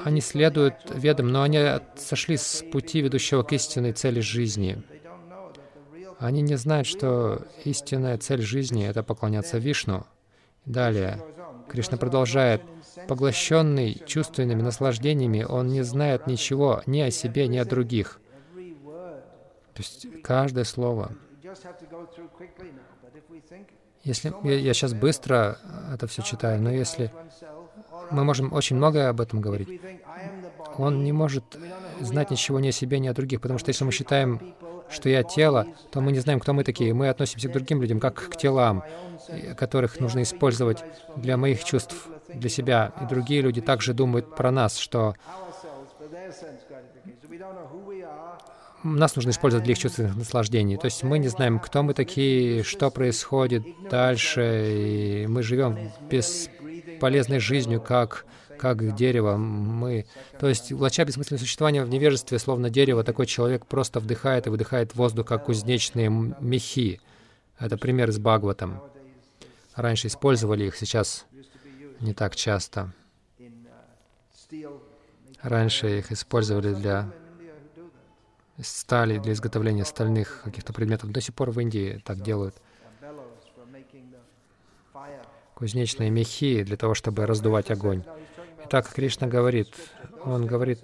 Они 0.04 0.20
следуют 0.20 0.74
ведам, 0.94 1.28
но 1.28 1.42
они 1.42 1.58
сошли 1.96 2.36
с 2.36 2.64
пути, 2.70 3.00
ведущего 3.00 3.42
к 3.42 3.52
истинной 3.52 3.92
цели 3.92 4.20
жизни. 4.20 4.82
Они 6.18 6.42
не 6.42 6.56
знают, 6.56 6.86
что 6.86 7.46
истинная 7.64 8.18
цель 8.18 8.42
жизни— 8.42 8.86
это 8.88 9.02
поклоняться 9.02 9.58
Вишну. 9.58 10.06
Далее, 10.64 11.22
Кришна 11.68 11.98
продолжает, 11.98 12.62
поглощенный 13.08 14.02
чувственными 14.06 14.62
наслаждениями, 14.62 15.42
он 15.42 15.68
не 15.68 15.82
знает 15.82 16.26
ничего 16.26 16.82
ни 16.86 17.00
о 17.00 17.10
себе, 17.10 17.48
ни 17.48 17.58
о 17.58 17.64
других. 17.64 18.20
То 19.74 19.82
есть 19.82 20.06
каждое 20.22 20.64
слово. 20.64 21.12
Если 24.04 24.32
я, 24.44 24.54
я 24.54 24.74
сейчас 24.74 24.94
быстро 24.94 25.58
это 25.92 26.06
все 26.06 26.22
читаю, 26.22 26.62
но 26.62 26.70
если 26.70 27.12
мы 28.10 28.24
можем 28.24 28.52
очень 28.52 28.76
многое 28.76 29.08
об 29.08 29.20
этом 29.20 29.40
говорить. 29.40 29.80
Он 30.78 31.04
не 31.04 31.12
может 31.12 31.56
знать 32.00 32.30
ничего 32.30 32.60
ни 32.60 32.68
о 32.68 32.72
себе, 32.72 32.98
ни 32.98 33.08
о 33.08 33.14
других, 33.14 33.40
потому 33.40 33.58
что 33.58 33.70
если 33.70 33.84
мы 33.84 33.92
считаем, 33.92 34.54
что 34.90 35.08
я 35.08 35.22
тело, 35.22 35.66
то 35.90 36.00
мы 36.00 36.12
не 36.12 36.18
знаем, 36.18 36.40
кто 36.40 36.52
мы 36.52 36.64
такие. 36.64 36.94
Мы 36.94 37.08
относимся 37.08 37.48
к 37.48 37.52
другим 37.52 37.80
людям, 37.80 37.98
как 37.98 38.14
к 38.14 38.36
телам, 38.36 38.84
которых 39.56 40.00
нужно 40.00 40.22
использовать 40.22 40.84
для 41.16 41.36
моих 41.36 41.64
чувств, 41.64 42.08
для 42.32 42.48
себя. 42.48 42.92
И 43.02 43.06
другие 43.06 43.40
люди 43.40 43.60
также 43.60 43.94
думают 43.94 44.36
про 44.36 44.50
нас, 44.50 44.76
что 44.76 45.14
нас 48.82 49.16
нужно 49.16 49.30
использовать 49.30 49.64
для 49.64 49.72
их 49.72 49.78
чувственных 49.78 50.16
наслаждений. 50.16 50.76
То 50.76 50.86
есть 50.86 51.02
мы 51.02 51.18
не 51.18 51.28
знаем, 51.28 51.58
кто 51.58 51.82
мы 51.82 51.94
такие, 51.94 52.62
что 52.62 52.90
происходит 52.90 53.64
дальше, 53.90 55.22
и 55.22 55.26
мы 55.26 55.42
живем 55.42 55.90
без 56.08 56.48
полезной 57.00 57.40
жизнью, 57.40 57.80
как, 57.80 58.26
как 58.58 58.94
дерево. 58.94 59.36
Мы, 59.36 60.06
то 60.38 60.48
есть, 60.48 60.72
влача 60.72 61.04
бессмысленное 61.04 61.40
существование 61.40 61.84
в 61.84 61.88
невежестве, 61.88 62.38
словно 62.38 62.70
дерево, 62.70 63.04
такой 63.04 63.26
человек 63.26 63.66
просто 63.66 64.00
вдыхает 64.00 64.46
и 64.46 64.50
выдыхает 64.50 64.94
воздух, 64.94 65.26
как 65.26 65.44
кузнечные 65.44 66.08
мехи. 66.08 67.00
Это 67.58 67.76
пример 67.76 68.12
с 68.12 68.18
Бхагаватом. 68.18 68.82
Раньше 69.74 70.06
использовали 70.06 70.64
их, 70.64 70.76
сейчас 70.76 71.26
не 72.00 72.14
так 72.14 72.36
часто. 72.36 72.92
Раньше 75.42 75.98
их 75.98 76.12
использовали 76.12 76.72
для 76.72 77.12
стали, 78.62 79.18
для 79.18 79.32
изготовления 79.32 79.84
стальных 79.84 80.42
каких-то 80.44 80.72
предметов. 80.72 81.10
До 81.10 81.20
сих 81.20 81.34
пор 81.34 81.50
в 81.50 81.60
Индии 81.60 82.00
так 82.04 82.20
делают 82.20 82.54
кузнечные 85.54 86.10
мехи 86.10 86.62
для 86.64 86.76
того, 86.76 86.94
чтобы 86.94 87.24
раздувать 87.24 87.70
огонь. 87.70 88.04
Итак, 88.66 88.92
Кришна 88.92 89.26
говорит, 89.26 89.74
он 90.22 90.46
говорит, 90.46 90.80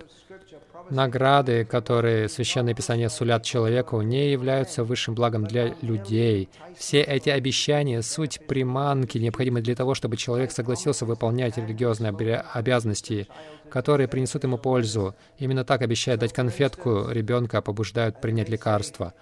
награды, 0.92 1.64
которые 1.64 2.28
Священное 2.28 2.74
Писание 2.74 3.08
сулят 3.08 3.42
человеку, 3.42 4.00
не 4.02 4.30
являются 4.30 4.84
высшим 4.84 5.14
благом 5.14 5.44
для 5.44 5.74
людей. 5.82 6.48
Все 6.76 7.00
эти 7.00 7.30
обещания— 7.30 8.02
суть 8.02 8.46
приманки, 8.46 9.18
необходимой 9.18 9.62
для 9.62 9.74
того, 9.74 9.94
чтобы 9.94 10.16
человек 10.16 10.52
согласился 10.52 11.06
выполнять 11.06 11.56
религиозные 11.56 12.12
обязанности, 12.52 13.26
которые 13.70 14.06
принесут 14.08 14.44
ему 14.44 14.58
пользу. 14.58 15.14
Именно 15.38 15.64
так 15.64 15.82
обещают 15.82 16.20
дать 16.20 16.32
конфетку 16.32 17.08
ребенка, 17.10 17.62
побуждают 17.62 18.20
принять 18.20 18.48
лекарство. 18.48 19.14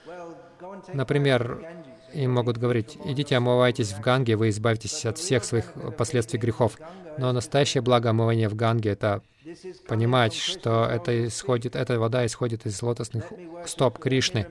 Например, 0.92 1.60
им 2.12 2.32
могут 2.32 2.58
говорить, 2.58 2.98
идите 3.04 3.36
омывайтесь 3.36 3.92
в 3.92 4.00
Ганге, 4.00 4.36
вы 4.36 4.48
избавитесь 4.48 5.04
от 5.06 5.18
всех 5.18 5.44
своих 5.44 5.72
последствий 5.96 6.38
грехов. 6.38 6.78
Но 7.18 7.32
настоящее 7.32 7.82
благо 7.82 8.10
омывания 8.10 8.48
в 8.48 8.54
Ганге— 8.54 8.90
это 8.92 9.22
понимать, 9.88 10.34
что 10.34 10.86
это 10.86 11.26
исходит, 11.26 11.76
эта 11.76 11.98
вода 11.98 12.24
исходит 12.26 12.66
из 12.66 12.80
лотосных 12.82 13.32
стоп 13.66 13.98
Кришны. 13.98 14.46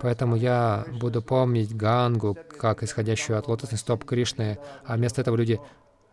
Поэтому 0.00 0.36
я 0.36 0.84
буду 1.00 1.22
помнить 1.22 1.74
Гангу, 1.74 2.36
как 2.58 2.82
исходящую 2.82 3.38
от 3.38 3.48
лотосных 3.48 3.80
стоп 3.80 4.04
Кришны, 4.04 4.58
а 4.84 4.96
вместо 4.96 5.20
этого 5.20 5.36
люди 5.36 5.60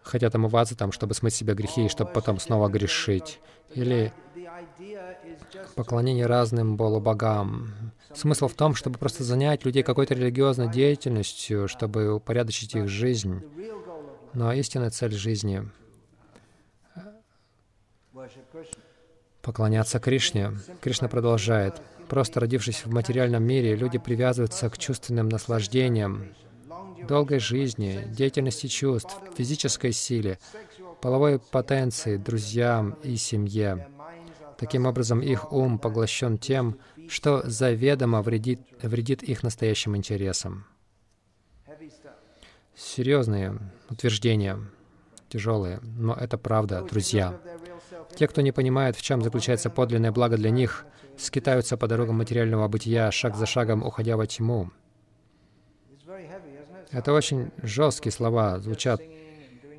хотят 0.03 0.33
омываться 0.33 0.75
там, 0.77 0.91
чтобы 0.91 1.13
смыть 1.13 1.35
себе 1.35 1.53
грехи, 1.53 1.85
и 1.85 1.89
чтобы 1.89 2.11
потом 2.11 2.39
снова 2.39 2.69
грешить. 2.69 3.39
Или 3.73 4.13
поклонение 5.75 6.25
разным 6.25 6.77
полубогам. 6.77 7.73
Смысл 8.13 8.47
в 8.47 8.53
том, 8.55 8.75
чтобы 8.75 8.97
просто 8.97 9.23
занять 9.23 9.65
людей 9.65 9.83
какой-то 9.83 10.13
религиозной 10.13 10.69
деятельностью, 10.69 11.67
чтобы 11.67 12.13
упорядочить 12.13 12.75
их 12.75 12.87
жизнь. 12.87 13.41
Но 14.33 14.53
истинная 14.53 14.89
цель 14.89 15.13
жизни— 15.13 15.69
поклоняться 19.41 19.99
Кришне. 19.99 20.51
Кришна 20.81 21.07
продолжает. 21.07 21.81
Просто 22.07 22.39
родившись 22.39 22.85
в 22.85 22.91
материальном 22.91 23.43
мире, 23.43 23.75
люди 23.75 23.97
привязываются 23.97 24.69
к 24.69 24.77
чувственным 24.77 25.29
наслаждениям, 25.29 26.33
долгой 27.07 27.39
жизни, 27.39 28.05
деятельности 28.09 28.67
чувств, 28.67 29.15
физической 29.35 29.91
силе, 29.91 30.37
половой 31.01 31.39
потенции, 31.39 32.17
друзьям 32.17 32.97
и 33.03 33.15
семье. 33.15 33.87
Таким 34.61 34.85
образом, 34.85 35.21
их 35.21 35.51
ум 35.51 35.79
поглощен 35.79 36.37
тем, 36.37 36.77
что 37.07 37.41
заведомо 37.49 38.21
вредит, 38.21 38.61
вредит 38.83 39.23
их 39.23 39.41
настоящим 39.41 39.97
интересам. 39.97 40.67
Серьезные 42.75 43.57
утверждения, 43.89 44.59
тяжелые, 45.29 45.79
но 45.81 46.13
это 46.13 46.37
правда, 46.37 46.83
друзья. 46.83 47.39
Те, 48.15 48.27
кто 48.27 48.41
не 48.41 48.51
понимает, 48.51 48.95
в 48.95 49.01
чем 49.01 49.23
заключается 49.23 49.71
подлинное 49.71 50.11
благо 50.11 50.37
для 50.37 50.51
них, 50.51 50.85
скитаются 51.17 51.75
по 51.75 51.87
дорогам 51.87 52.17
материального 52.17 52.67
бытия, 52.67 53.09
шаг 53.09 53.35
за 53.37 53.47
шагом 53.47 53.81
уходя 53.81 54.15
во 54.15 54.27
тьму. 54.27 54.69
Это 56.91 57.13
очень 57.13 57.49
жесткие 57.63 58.13
слова, 58.13 58.59
звучат, 58.59 59.01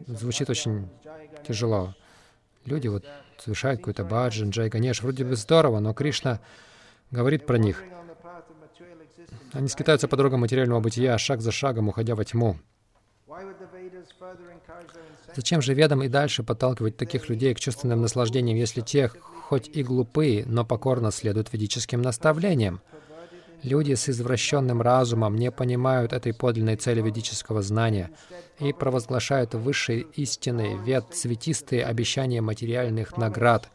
звучит 0.09 0.51
очень 0.51 0.89
тяжело. 1.47 1.95
Люди 2.65 2.89
вот 2.89 3.05
совершают 3.43 3.81
какой-то 3.81 4.05
баджан, 4.05 4.51
джай 4.51 4.69
ганеш, 4.69 5.03
вроде 5.03 5.25
бы 5.25 5.37
здорово, 5.37 5.81
но 5.81 5.93
Кришна 5.93 6.41
говорит 7.11 7.47
про 7.47 7.59
них. 7.59 7.83
Они 9.53 9.69
скитаются 9.69 10.09
по 10.09 10.17
дорогам 10.17 10.41
материального 10.41 10.81
бытия, 10.81 11.19
шаг 11.19 11.41
за 11.41 11.53
шагом, 11.53 11.89
уходя 11.89 12.15
во 12.15 12.25
тьму. 12.25 12.57
Зачем 15.35 15.63
же 15.63 15.75
ведам 15.75 16.03
и 16.03 16.09
дальше 16.09 16.43
подталкивать 16.43 16.97
таких 16.97 17.29
людей 17.29 17.55
к 17.55 17.61
чувственным 17.61 18.01
наслаждениям, 18.01 18.57
если 18.57 18.81
те, 18.81 19.09
хоть 19.09 19.69
и 19.69 19.83
глупые, 19.83 20.45
но 20.47 20.65
покорно 20.65 21.11
следуют 21.11 21.53
ведическим 21.53 22.03
наставлениям? 22.03 22.81
Люди 23.63 23.95
с 23.95 24.09
извращенным 24.09 24.83
разумом 24.83 25.37
не 25.37 25.51
понимают 25.53 26.13
этой 26.13 26.35
подлинной 26.35 26.77
цели 26.77 27.01
ведического 27.01 27.63
знания 27.63 28.11
и 28.59 28.73
провозглашают 28.73 29.55
высшие 29.55 30.01
истины, 30.15 30.79
вед, 30.85 31.07
цветистые 31.13 31.85
обещания 31.85 32.41
материальных 32.41 33.17
наград. 33.17 33.71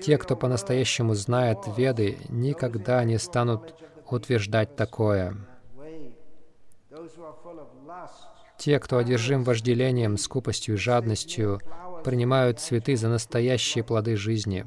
Те, 0.00 0.18
кто 0.18 0.36
по-настоящему 0.36 1.14
знает 1.14 1.58
веды, 1.76 2.18
никогда 2.28 3.04
не 3.04 3.18
станут 3.18 3.74
утверждать 4.10 4.74
такое. 4.74 5.36
Те, 8.58 8.80
кто 8.80 8.98
одержим 8.98 9.44
вожделением, 9.44 10.16
скупостью 10.16 10.74
и 10.74 10.78
жадностью, 10.78 11.60
принимают 12.02 12.60
цветы 12.60 12.96
за 12.96 13.08
настоящие 13.08 13.84
плоды 13.84 14.16
жизни. 14.16 14.66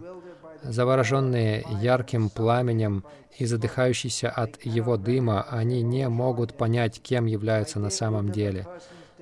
Завороженные 0.64 1.66
ярким 1.82 2.30
пламенем 2.30 3.04
и 3.38 3.46
задыхающиеся 3.46 4.30
от 4.30 4.64
его 4.66 4.98
дыма, 4.98 5.46
они 5.50 5.82
не 5.82 6.10
могут 6.10 6.58
понять, 6.58 7.02
кем 7.02 7.26
являются 7.26 7.80
на 7.80 7.90
самом 7.90 8.32
деле. 8.32 8.68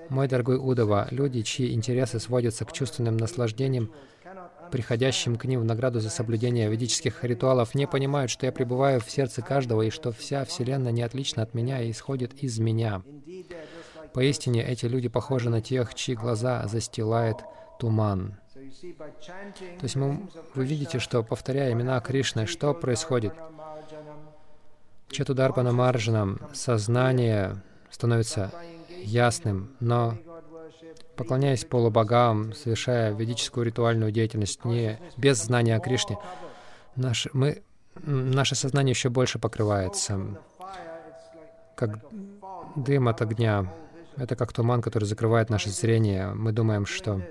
Мой 0.09 0.27
дорогой 0.27 0.57
Удова, 0.57 1.07
люди, 1.11 1.41
чьи 1.41 1.73
интересы 1.73 2.19
сводятся 2.19 2.65
к 2.65 2.71
чувственным 2.71 3.17
наслаждениям, 3.17 3.91
приходящим 4.71 5.35
к 5.35 5.45
ним 5.45 5.61
в 5.61 5.65
награду 5.65 5.99
за 5.99 6.09
соблюдение 6.09 6.69
ведических 6.69 7.23
ритуалов, 7.23 7.75
не 7.75 7.87
понимают, 7.87 8.31
что 8.31 8.45
я 8.45 8.51
пребываю 8.51 8.99
в 8.99 9.09
сердце 9.09 9.41
каждого 9.41 9.81
и 9.81 9.89
что 9.89 10.11
вся 10.11 10.45
Вселенная 10.45 10.91
не 10.91 11.01
отлична 11.01 11.43
от 11.43 11.53
меня 11.53 11.81
и 11.81 11.91
исходит 11.91 12.33
из 12.35 12.59
меня. 12.59 13.03
Поистине, 14.13 14.63
эти 14.63 14.85
люди 14.85 15.09
похожи 15.09 15.49
на 15.49 15.61
тех, 15.61 15.93
чьи 15.93 16.15
глаза 16.15 16.67
застилает 16.67 17.37
туман. 17.79 18.37
То 18.81 19.83
есть 19.83 19.95
мы, 19.95 20.27
вы 20.53 20.65
видите, 20.65 20.99
что, 20.99 21.23
повторяя 21.23 21.71
имена 21.71 21.99
Кришны, 22.01 22.45
что 22.45 22.73
происходит? 22.73 23.33
Четударпана 25.09 25.71
Марджанам 25.71 26.39
сознание 26.53 27.61
становится 27.89 28.51
ясным, 29.03 29.75
но 29.79 30.17
поклоняясь 31.15 31.63
полубогам, 31.63 32.53
совершая 32.53 33.13
ведическую 33.13 33.65
ритуальную 33.65 34.11
деятельность 34.11 34.65
не 34.65 34.99
без 35.15 35.41
знания 35.43 35.75
о 35.75 35.79
Кришне, 35.79 36.17
наш, 36.95 37.27
мы, 37.33 37.63
наше 38.03 38.55
сознание 38.55 38.91
еще 38.91 39.09
больше 39.09 39.39
покрывается, 39.39 40.19
как 41.75 41.99
дым 42.75 43.07
от 43.07 43.21
огня. 43.21 43.71
Это 44.17 44.35
как 44.35 44.53
туман, 44.53 44.81
который 44.81 45.05
закрывает 45.05 45.49
наше 45.49 45.69
зрение. 45.69 46.33
Мы 46.33 46.51
думаем, 46.51 46.85
что 46.85 47.21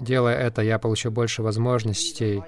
делая 0.00 0.36
это, 0.36 0.62
я 0.62 0.78
получу 0.78 1.10
больше 1.10 1.42
возможностей 1.42 2.42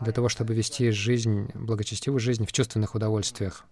для 0.00 0.12
того, 0.12 0.28
чтобы 0.28 0.54
вести 0.54 0.90
жизнь, 0.90 1.50
благочестивую 1.54 2.20
жизнь 2.20 2.46
в 2.46 2.52
чувственных 2.52 2.94
удовольствиях. 2.94 3.64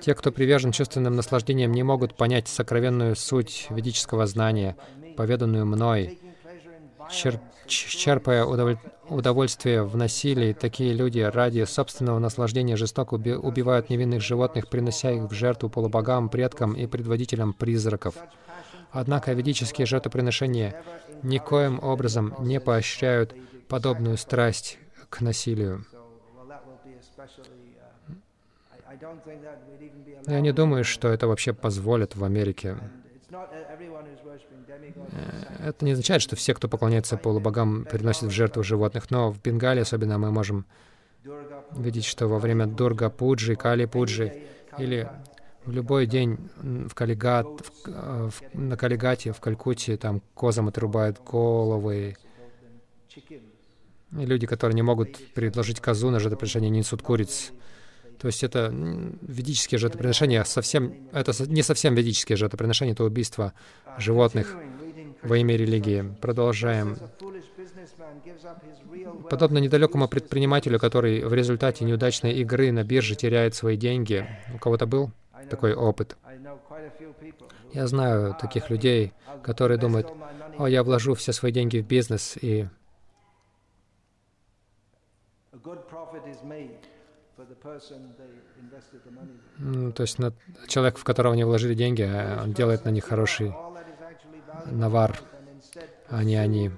Те, 0.00 0.14
кто 0.14 0.32
привержен 0.32 0.72
чувственным 0.72 1.14
наслаждениям, 1.14 1.72
не 1.72 1.82
могут 1.82 2.16
понять 2.16 2.48
сокровенную 2.48 3.16
суть 3.16 3.66
ведического 3.70 4.26
знания, 4.26 4.76
поведанную 5.16 5.66
мной. 5.66 6.18
Чер 7.10 7.40
черпая 7.66 8.44
удовольствие 9.08 9.84
в 9.84 9.96
насилии, 9.96 10.52
такие 10.52 10.92
люди 10.92 11.20
ради 11.20 11.64
собственного 11.64 12.18
наслаждения 12.18 12.76
жестоко 12.76 13.14
уби 13.14 13.32
убивают 13.32 13.90
невинных 13.90 14.20
животных, 14.22 14.68
принося 14.68 15.12
их 15.12 15.22
в 15.22 15.32
жертву 15.32 15.68
полубогам, 15.68 16.28
предкам 16.28 16.72
и 16.72 16.86
предводителям 16.86 17.52
призраков. 17.52 18.14
Однако 18.92 19.32
ведические 19.32 19.86
жертвоприношения 19.86 20.82
никоим 21.22 21.78
образом 21.82 22.34
не 22.40 22.60
поощряют 22.60 23.34
подобную 23.68 24.16
страсть 24.16 24.78
к 25.08 25.20
насилию. 25.20 25.84
Я 30.26 30.40
не 30.40 30.52
думаю, 30.52 30.84
что 30.84 31.08
это 31.08 31.28
вообще 31.28 31.52
позволят 31.52 32.16
в 32.16 32.24
Америке. 32.24 32.76
Это 35.64 35.84
не 35.84 35.92
означает, 35.92 36.22
что 36.22 36.36
все, 36.36 36.54
кто 36.54 36.68
поклоняется 36.68 37.16
полубогам, 37.16 37.84
приносят 37.84 38.24
в 38.24 38.30
жертву 38.30 38.62
животных, 38.62 39.10
но 39.10 39.30
в 39.30 39.40
Бенгалии 39.40 39.82
особенно 39.82 40.18
мы 40.18 40.30
можем 40.30 40.64
видеть, 41.72 42.04
что 42.04 42.26
во 42.26 42.38
время 42.38 42.66
Дурга 42.66 43.10
Пуджи, 43.10 43.54
Кали 43.54 43.84
Пуджи 43.84 44.42
или 44.78 45.08
в 45.64 45.72
любой 45.72 46.06
день 46.06 46.38
в 46.62 46.94
Калигат, 46.94 47.46
в, 47.46 47.88
э, 47.88 48.30
в, 48.30 48.58
на 48.58 48.76
Калигате, 48.76 49.32
в 49.32 49.40
Калькутте, 49.40 49.96
там 49.96 50.22
козам 50.34 50.68
отрубают 50.68 51.18
головы. 51.22 52.16
И 54.18 54.26
люди, 54.26 54.46
которые 54.46 54.74
не 54.74 54.82
могут 54.82 55.32
предложить 55.34 55.80
козу 55.80 56.10
на 56.10 56.18
жертвоприношение, 56.18 56.70
несут 56.70 57.02
куриц. 57.02 57.52
То 58.18 58.26
есть 58.26 58.42
это 58.42 58.70
ведические 59.22 59.78
жертвоприношения, 59.78 60.44
совсем, 60.44 61.08
это 61.12 61.32
не 61.46 61.62
совсем 61.62 61.94
ведические 61.94 62.36
жертвоприношения, 62.36 62.92
это 62.92 63.04
убийство 63.04 63.54
животных 63.98 64.56
во 65.22 65.38
имя 65.38 65.56
религии. 65.56 66.14
Продолжаем. 66.20 66.98
Подобно 69.30 69.58
недалекому 69.58 70.08
предпринимателю, 70.08 70.78
который 70.78 71.24
в 71.24 71.32
результате 71.32 71.84
неудачной 71.84 72.32
игры 72.40 72.72
на 72.72 72.84
бирже 72.84 73.14
теряет 73.14 73.54
свои 73.54 73.76
деньги. 73.76 74.26
У 74.54 74.58
кого-то 74.58 74.86
был 74.86 75.12
такой 75.50 75.74
опыт? 75.74 76.16
Я 77.72 77.86
знаю 77.86 78.34
таких 78.40 78.70
людей, 78.70 79.12
которые 79.42 79.78
думают, 79.78 80.08
о, 80.58 80.66
я 80.66 80.82
вложу 80.82 81.14
все 81.14 81.32
свои 81.32 81.52
деньги 81.52 81.78
в 81.78 81.86
бизнес, 81.86 82.36
и 82.40 82.68
ну, 89.58 89.92
то 89.92 90.02
есть 90.02 90.18
на, 90.18 90.32
человек, 90.68 90.98
в 90.98 91.04
которого 91.04 91.34
они 91.34 91.44
вложили 91.44 91.74
деньги, 91.74 92.02
а 92.02 92.42
он 92.42 92.52
делает 92.52 92.84
на 92.84 92.90
них 92.90 93.04
хороший 93.04 93.54
навар, 94.66 95.18
а 96.08 96.22
не 96.24 96.36
они. 96.36 96.70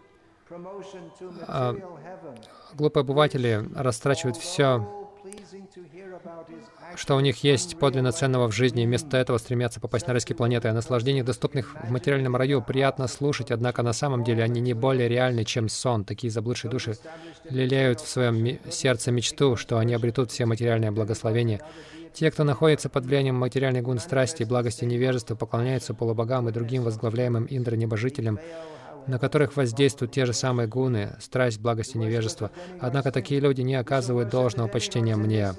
А 1.46 1.74
глупые 2.74 3.02
обыватели 3.02 3.64
растрачивают 3.74 4.36
все 4.36 4.86
что 6.96 7.16
у 7.16 7.20
них 7.20 7.42
есть 7.44 7.78
подлинно 7.78 8.12
ценного 8.12 8.48
в 8.48 8.52
жизни, 8.52 8.82
и 8.82 8.86
вместо 8.86 9.16
этого 9.16 9.38
стремятся 9.38 9.80
попасть 9.80 10.06
на 10.06 10.12
райские 10.12 10.36
планеты. 10.36 10.68
О 10.68 10.72
наслаждениях, 10.72 11.24
доступных 11.24 11.74
в 11.82 11.90
материальном 11.90 12.36
раю, 12.36 12.62
приятно 12.62 13.08
слушать, 13.08 13.50
однако 13.50 13.82
на 13.82 13.92
самом 13.92 14.24
деле 14.24 14.42
они 14.42 14.60
не 14.60 14.74
более 14.74 15.08
реальны, 15.08 15.44
чем 15.44 15.68
сон. 15.68 16.04
Такие 16.04 16.30
заблудшие 16.30 16.70
души 16.70 16.96
лелеют 17.48 18.00
в 18.00 18.08
своем 18.08 18.58
сердце 18.70 19.10
мечту, 19.10 19.56
что 19.56 19.78
они 19.78 19.94
обретут 19.94 20.30
все 20.30 20.46
материальное 20.46 20.92
благословение. 20.92 21.60
Те, 22.12 22.30
кто 22.30 22.44
находится 22.44 22.90
под 22.90 23.06
влиянием 23.06 23.36
материальной 23.36 23.80
гун 23.80 23.98
страсти, 23.98 24.44
благости 24.44 24.84
невежества, 24.84 25.34
поклоняются 25.34 25.94
полубогам 25.94 26.48
и 26.48 26.52
другим 26.52 26.82
возглавляемым 26.82 27.46
Индра-небожителям, 27.48 28.38
на 29.06 29.18
которых 29.18 29.56
воздействуют 29.56 30.12
те 30.12 30.26
же 30.26 30.32
самые 30.32 30.68
гуны, 30.68 31.16
страсть, 31.20 31.58
благость 31.58 31.94
и 31.94 31.98
невежество. 31.98 32.50
Однако 32.80 33.10
такие 33.10 33.40
люди 33.40 33.62
не 33.62 33.74
оказывают 33.74 34.28
должного 34.28 34.68
почтения 34.68 35.16
мне. 35.16 35.52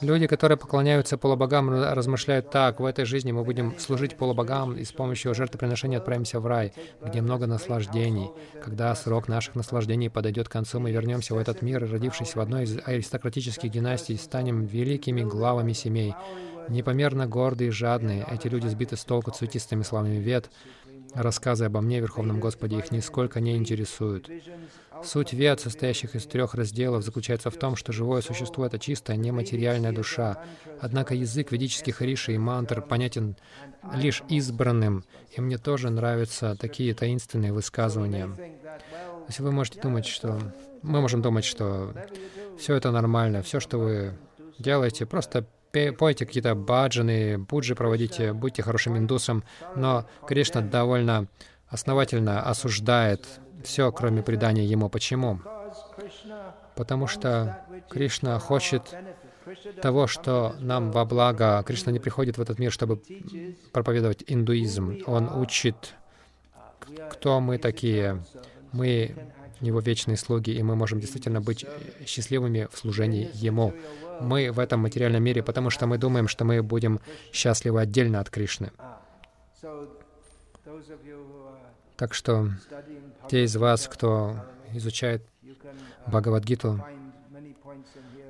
Люди, 0.00 0.28
которые 0.28 0.56
поклоняются 0.56 1.18
полубогам, 1.18 1.70
размышляют 1.70 2.50
так, 2.50 2.78
в 2.78 2.84
этой 2.84 3.04
жизни 3.04 3.32
мы 3.32 3.42
будем 3.42 3.76
служить 3.78 4.16
полубогам 4.16 4.76
и 4.76 4.84
с 4.84 4.92
помощью 4.92 5.34
жертвоприношения 5.34 5.98
отправимся 5.98 6.38
в 6.38 6.46
рай, 6.46 6.72
где 7.04 7.20
много 7.20 7.46
наслаждений. 7.46 8.30
Когда 8.62 8.94
срок 8.94 9.26
наших 9.26 9.56
наслаждений 9.56 10.08
подойдет 10.08 10.48
к 10.48 10.52
концу, 10.52 10.78
мы 10.78 10.92
вернемся 10.92 11.34
в 11.34 11.38
этот 11.38 11.62
мир, 11.62 11.80
родившись 11.90 12.36
в 12.36 12.40
одной 12.40 12.64
из 12.64 12.78
аристократических 12.84 13.70
династий, 13.70 14.16
станем 14.18 14.66
великими 14.66 15.22
главами 15.22 15.72
семей. 15.72 16.14
Непомерно 16.68 17.26
гордые 17.26 17.68
и 17.68 17.72
жадные, 17.72 18.26
эти 18.30 18.46
люди 18.46 18.68
сбиты 18.68 18.96
с 18.96 19.04
толку 19.04 19.30
цветистыми 19.32 19.82
словами 19.82 20.16
вет, 20.16 20.50
Рассказы 21.14 21.64
обо 21.64 21.80
мне, 21.80 22.00
Верховном 22.00 22.40
Господе, 22.40 22.78
их 22.78 22.90
нисколько 22.90 23.40
не 23.40 23.56
интересуют. 23.56 24.30
Суть 25.02 25.32
вед, 25.32 25.60
состоящих 25.60 26.14
из 26.14 26.24
трех 26.26 26.54
разделов, 26.54 27.04
заключается 27.04 27.50
в 27.50 27.56
том, 27.56 27.76
что 27.76 27.92
живое 27.92 28.20
существо— 28.20 28.66
это 28.66 28.78
чистая, 28.78 29.16
нематериальная 29.16 29.92
душа. 29.92 30.42
Однако 30.80 31.14
язык 31.14 31.52
ведических 31.52 32.02
риши 32.02 32.34
и 32.34 32.38
мантр 32.38 32.82
понятен 32.82 33.36
лишь 33.94 34.22
избранным, 34.28 35.04
и 35.36 35.40
мне 35.40 35.58
тоже 35.58 35.90
нравятся 35.90 36.56
такие 36.56 36.94
таинственные 36.94 37.52
высказывания. 37.52 38.30
Есть 39.28 39.40
вы 39.40 39.52
можете 39.52 39.80
думать, 39.80 40.06
что... 40.06 40.38
Мы 40.82 41.00
можем 41.00 41.22
думать, 41.22 41.44
что 41.44 41.92
все 42.58 42.76
это 42.76 42.92
нормально, 42.92 43.42
все, 43.42 43.58
что 43.58 43.78
вы 43.78 44.18
делаете, 44.58 45.06
просто 45.06 45.44
пойте 45.72 46.26
какие-то 46.26 46.54
баджаны, 46.54 47.38
буджи 47.38 47.74
проводите, 47.74 48.32
будьте 48.32 48.62
хорошим 48.62 48.96
индусом, 48.96 49.44
но 49.76 50.06
Кришна 50.26 50.60
довольно 50.60 51.26
основательно 51.68 52.42
осуждает 52.42 53.26
все, 53.64 53.92
кроме 53.92 54.22
предания 54.22 54.64
Ему. 54.64 54.88
Почему? 54.88 55.40
Потому 56.74 57.06
что 57.06 57.64
Кришна 57.90 58.38
хочет 58.38 58.94
того, 59.82 60.06
что 60.06 60.54
нам 60.60 60.90
во 60.90 61.04
благо. 61.04 61.62
Кришна 61.66 61.92
не 61.92 61.98
приходит 61.98 62.38
в 62.38 62.40
этот 62.40 62.58
мир, 62.58 62.72
чтобы 62.72 63.00
проповедовать 63.72 64.24
индуизм. 64.26 64.98
Он 65.06 65.28
учит, 65.38 65.94
кто 67.10 67.40
мы 67.40 67.58
такие. 67.58 68.22
Мы 68.72 69.16
Его 69.60 69.80
вечные 69.80 70.16
слуги, 70.16 70.52
и 70.52 70.62
мы 70.62 70.76
можем 70.76 71.00
действительно 71.00 71.40
быть 71.40 71.66
счастливыми 72.06 72.68
в 72.70 72.78
служении 72.78 73.30
Ему 73.34 73.74
мы 74.20 74.50
в 74.50 74.58
этом 74.58 74.80
материальном 74.80 75.22
мире, 75.22 75.42
потому 75.42 75.70
что 75.70 75.86
мы 75.86 75.98
думаем, 75.98 76.28
что 76.28 76.44
мы 76.44 76.62
будем 76.62 77.00
счастливы 77.32 77.80
отдельно 77.80 78.20
от 78.20 78.30
Кришны. 78.30 78.70
Так 81.96 82.14
что 82.14 82.50
те 83.28 83.44
из 83.44 83.56
вас, 83.56 83.88
кто 83.88 84.36
изучает 84.72 85.26
Бхагавадгиту, 86.06 86.80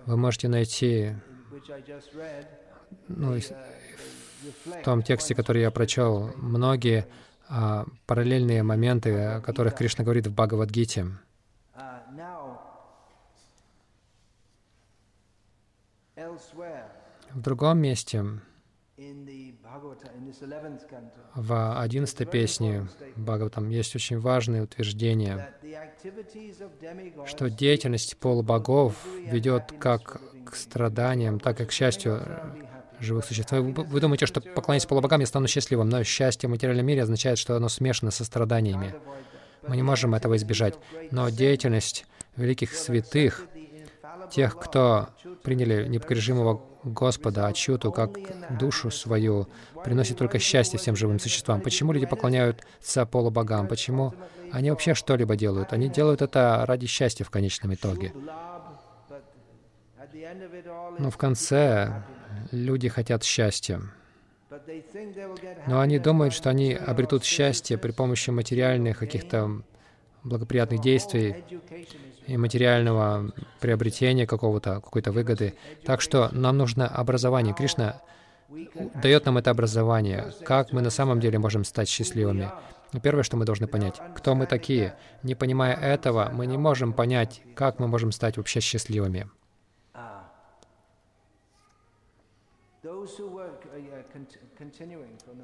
вы 0.07 0.17
можете 0.17 0.49
найти 0.49 1.15
ну, 3.09 3.39
в 4.65 4.83
том 4.85 5.03
тексте, 5.03 5.35
который 5.35 5.63
я 5.63 5.71
прочел, 5.71 6.33
многие 6.37 7.07
а, 7.49 7.85
параллельные 8.07 8.63
моменты, 8.63 9.15
о 9.15 9.41
которых 9.41 9.75
Кришна 9.75 10.05
говорит 10.05 10.27
в 10.27 10.35
Бхагавадгите. 10.35 11.09
В 17.33 17.41
другом 17.41 17.79
месте, 17.79 18.25
в 21.35 21.81
одиннадцатой 21.81 22.27
песне 22.27 22.89
Бхагаватам 23.17 23.69
есть 23.69 23.95
очень 23.95 24.19
важное 24.19 24.63
утверждение, 24.63 25.53
что 27.27 27.49
деятельность 27.51 28.17
полубогов 28.17 28.95
ведет 29.25 29.73
как 29.79 30.21
к 30.47 30.57
страданиям, 30.57 31.39
так 31.39 31.61
и 31.61 31.65
к 31.67 31.73
счастью 31.73 32.23
живых 32.99 33.25
существ. 33.25 33.53
Вы, 33.53 33.73
вы 33.73 34.01
думаете, 34.01 34.27
что 34.27 34.41
поклоняясь 34.41 34.87
полубогам, 34.87 35.21
я 35.21 35.27
стану 35.27 35.47
счастливым, 35.47 35.89
но 35.89 36.03
счастье 36.03 36.49
в 36.49 36.51
материальном 36.51 36.87
мире 36.87 37.03
означает, 37.03 37.39
что 37.39 37.55
оно 37.57 37.69
смешано 37.69 38.11
со 38.11 38.25
страданиями. 38.25 38.95
Мы 39.67 39.77
не 39.77 39.83
можем 39.83 40.15
этого 40.15 40.37
избежать. 40.37 40.75
Но 41.11 41.29
деятельность 41.29 42.07
великих 42.37 42.73
святых 42.75 43.47
тех, 44.31 44.59
кто 44.59 45.09
приняли 45.43 45.87
непогрешимого 45.89 46.63
Господа, 46.85 47.47
Ачуту, 47.47 47.93
как 47.93 48.11
душу 48.59 48.91
свою, 48.91 49.49
приносит 49.85 50.17
только 50.17 50.39
счастье 50.39 50.79
всем 50.79 50.97
живым 50.97 51.19
существам. 51.19 51.61
Почему 51.61 51.93
люди 51.93 52.07
поклоняются 52.07 53.05
полубогам? 53.07 53.67
Почему 53.67 54.15
они 54.53 54.71
вообще 54.71 54.95
что-либо 54.95 55.37
делают? 55.37 55.73
Они 55.73 55.89
делают 55.89 56.23
это 56.23 56.65
ради 56.67 56.87
счастья 56.87 57.25
в 57.25 57.31
конечном 57.31 57.75
итоге. 57.75 58.13
Но 60.99 61.11
в 61.11 61.17
конце 61.17 62.05
люди 62.51 62.89
хотят 62.89 63.25
счастья. 63.25 63.81
Но 65.67 65.81
они 65.81 65.99
думают, 65.99 66.33
что 66.33 66.51
они 66.51 66.73
обретут 66.75 67.25
счастье 67.25 67.77
при 67.77 67.93
помощи 67.93 68.31
материальных 68.31 68.99
каких-то 68.99 69.63
благоприятных 70.25 70.81
действий 70.81 71.45
и 72.29 72.37
материального 72.37 73.33
приобретения 73.59 74.27
какого-то, 74.27 74.75
какой-то 74.81 75.13
выгоды. 75.13 75.55
Так 75.85 76.01
что 76.01 76.29
нам 76.33 76.59
нужно 76.59 76.87
образование. 76.87 77.55
Кришна 77.55 78.03
дает 79.03 79.27
нам 79.27 79.39
это 79.39 79.51
образование, 79.51 80.33
как 80.45 80.73
мы 80.73 80.83
на 80.83 80.91
самом 80.91 81.21
деле 81.21 81.39
можем 81.39 81.65
стать 81.65 81.89
счастливыми. 81.89 82.51
Первое, 83.03 83.23
что 83.23 83.37
мы 83.37 83.45
должны 83.45 83.67
понять, 83.67 84.01
кто 84.15 84.35
мы 84.35 84.47
такие. 84.47 84.95
Не 85.23 85.35
понимая 85.35 85.75
этого, 85.75 86.31
мы 86.33 86.47
не 86.47 86.57
можем 86.57 86.93
понять, 86.93 87.43
как 87.55 87.79
мы 87.79 87.89
можем 87.89 88.13
стать 88.13 88.37
вообще 88.37 88.61
счастливыми. 88.61 89.29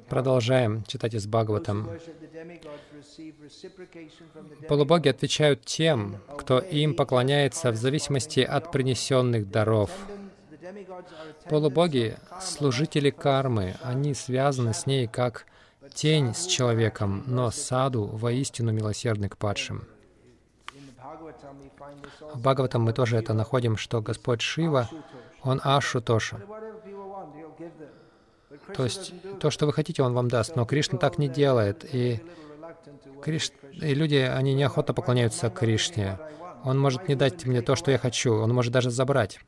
Продолжаем 0.09 0.83
читать 0.85 1.13
из 1.15 1.27
Бхагаватам. 1.27 1.89
Полубоги 4.69 5.09
отвечают 5.09 5.65
тем, 5.65 6.21
кто 6.37 6.59
им 6.59 6.95
поклоняется 6.95 7.71
в 7.71 7.75
зависимости 7.75 8.39
от 8.39 8.71
принесенных 8.71 9.49
даров. 9.49 9.91
Полубоги— 11.49 12.15
служители 12.41 13.09
кармы, 13.09 13.75
они 13.83 14.13
связаны 14.13 14.73
с 14.73 14.85
ней 14.85 15.07
как 15.07 15.45
тень 15.93 16.33
с 16.33 16.45
человеком, 16.45 17.23
но 17.27 17.51
саду 17.51 18.05
воистину 18.05 18.71
милосердный 18.71 19.27
к 19.27 19.37
падшим. 19.37 19.85
В 22.33 22.41
Бхагаватам 22.41 22.83
мы 22.83 22.93
тоже 22.93 23.17
это 23.17 23.33
находим, 23.33 23.75
что 23.75 24.01
Господь 24.01 24.41
Шива, 24.41 24.89
Он 25.43 25.59
Ашу 25.63 26.01
Тоша. 26.01 26.41
То 28.73 28.83
есть 28.83 29.13
то, 29.39 29.49
что 29.51 29.65
вы 29.65 29.73
хотите, 29.73 30.03
Он 30.03 30.13
вам 30.13 30.27
даст. 30.27 30.55
Но 30.55 30.65
Кришна 30.65 30.97
так 30.97 31.17
не 31.17 31.27
делает. 31.27 31.85
И, 31.93 32.21
Криш... 33.21 33.51
и 33.71 33.93
люди, 33.93 34.15
они 34.15 34.53
неохотно 34.53 34.93
поклоняются 34.93 35.49
Кришне. 35.49 36.17
Он 36.63 36.79
может 36.79 37.07
не 37.07 37.15
дать 37.15 37.45
мне 37.45 37.61
то, 37.61 37.75
что 37.75 37.91
я 37.91 37.97
хочу. 37.97 38.33
Он 38.33 38.53
может 38.53 38.71
даже 38.71 38.89
забрать. 38.89 39.39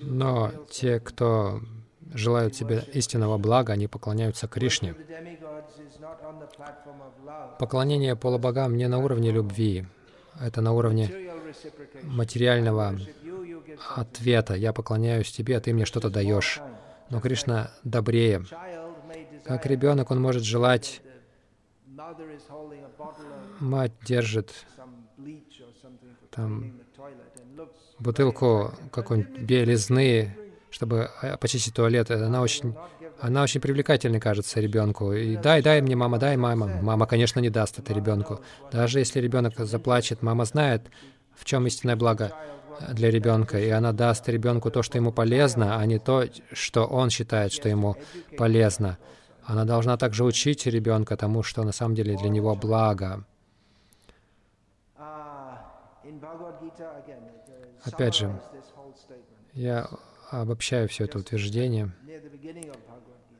Но 0.00 0.50
те, 0.70 0.98
кто 1.00 1.60
желают 2.12 2.54
себе 2.54 2.84
истинного 2.92 3.38
блага, 3.38 3.72
они 3.72 3.86
поклоняются 3.86 4.48
Кришне. 4.48 4.94
Поклонение 7.58 8.16
полубогам 8.16 8.76
не 8.76 8.88
на 8.88 8.98
уровне 8.98 9.30
любви, 9.30 9.86
это 10.40 10.60
на 10.60 10.72
уровне 10.72 11.30
материального 12.02 12.98
ответа. 13.94 14.54
Я 14.54 14.72
поклоняюсь 14.72 15.30
тебе, 15.30 15.56
а 15.56 15.60
ты 15.60 15.72
мне 15.72 15.84
что-то 15.84 16.10
даешь. 16.10 16.60
Но 17.10 17.20
Кришна 17.20 17.70
добрее. 17.84 18.44
Как 19.44 19.66
ребенок, 19.66 20.10
он 20.10 20.20
может 20.20 20.44
желать, 20.44 21.02
мать 23.60 23.92
держит 24.04 24.52
там 26.30 26.80
бутылку 27.98 28.72
какой-нибудь 28.90 29.42
белизны 29.42 30.36
чтобы 30.72 31.10
э, 31.20 31.36
почистить 31.36 31.74
туалет. 31.74 32.10
Она 32.10 32.40
очень, 32.40 32.74
она 33.20 33.42
очень 33.42 33.60
привлекательной 33.60 34.20
кажется 34.20 34.60
ребенку. 34.60 35.12
И 35.12 35.36
дай, 35.36 35.62
дай 35.62 35.80
мне, 35.82 35.94
мама, 35.94 36.18
дай, 36.18 36.36
мама. 36.36 36.80
Мама, 36.80 37.06
конечно, 37.06 37.40
не 37.40 37.50
даст 37.50 37.78
это 37.78 37.92
ребенку. 37.92 38.40
Даже 38.72 38.98
если 38.98 39.20
ребенок 39.20 39.58
заплачет, 39.58 40.22
мама 40.22 40.44
знает, 40.44 40.82
в 41.34 41.44
чем 41.44 41.66
истинное 41.66 41.96
благо 41.96 42.32
для 42.92 43.10
ребенка, 43.10 43.58
и 43.58 43.68
она 43.70 43.92
даст 43.92 44.28
ребенку 44.28 44.70
то, 44.70 44.82
что 44.82 44.98
ему 44.98 45.12
полезно, 45.12 45.78
а 45.78 45.86
не 45.86 45.98
то, 45.98 46.24
что 46.52 46.84
он 46.84 47.10
считает, 47.10 47.52
что 47.52 47.68
ему 47.68 47.96
полезно. 48.36 48.98
Она 49.44 49.64
должна 49.64 49.96
также 49.96 50.24
учить 50.24 50.66
ребенка 50.66 51.16
тому, 51.16 51.42
что 51.42 51.64
на 51.64 51.72
самом 51.72 51.94
деле 51.94 52.16
для 52.16 52.28
него 52.28 52.54
благо. 52.54 53.24
Опять 57.84 58.14
же, 58.16 58.40
я 59.54 59.88
обобщаю 60.30 60.88
все 60.88 61.04
это 61.04 61.18
утверждение. 61.18 61.92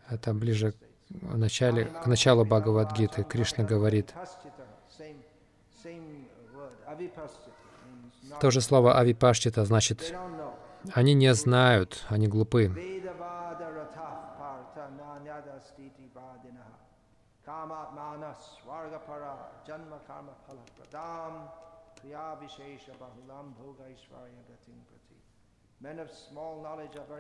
Это 0.08 0.34
ближе 0.34 0.74
в 1.08 1.38
начале, 1.38 1.84
к 1.84 2.06
началу 2.06 2.44
Бхагавадгиты. 2.44 3.24
Кришна 3.24 3.64
говорит, 3.64 4.12
то 8.40 8.50
же 8.50 8.60
слово 8.60 8.98
«авипаштита» 8.98 9.64
значит 9.64 10.14
«они 10.92 11.14
не 11.14 11.32
знают, 11.34 12.04
они 12.08 12.28
глупы». 12.28 12.70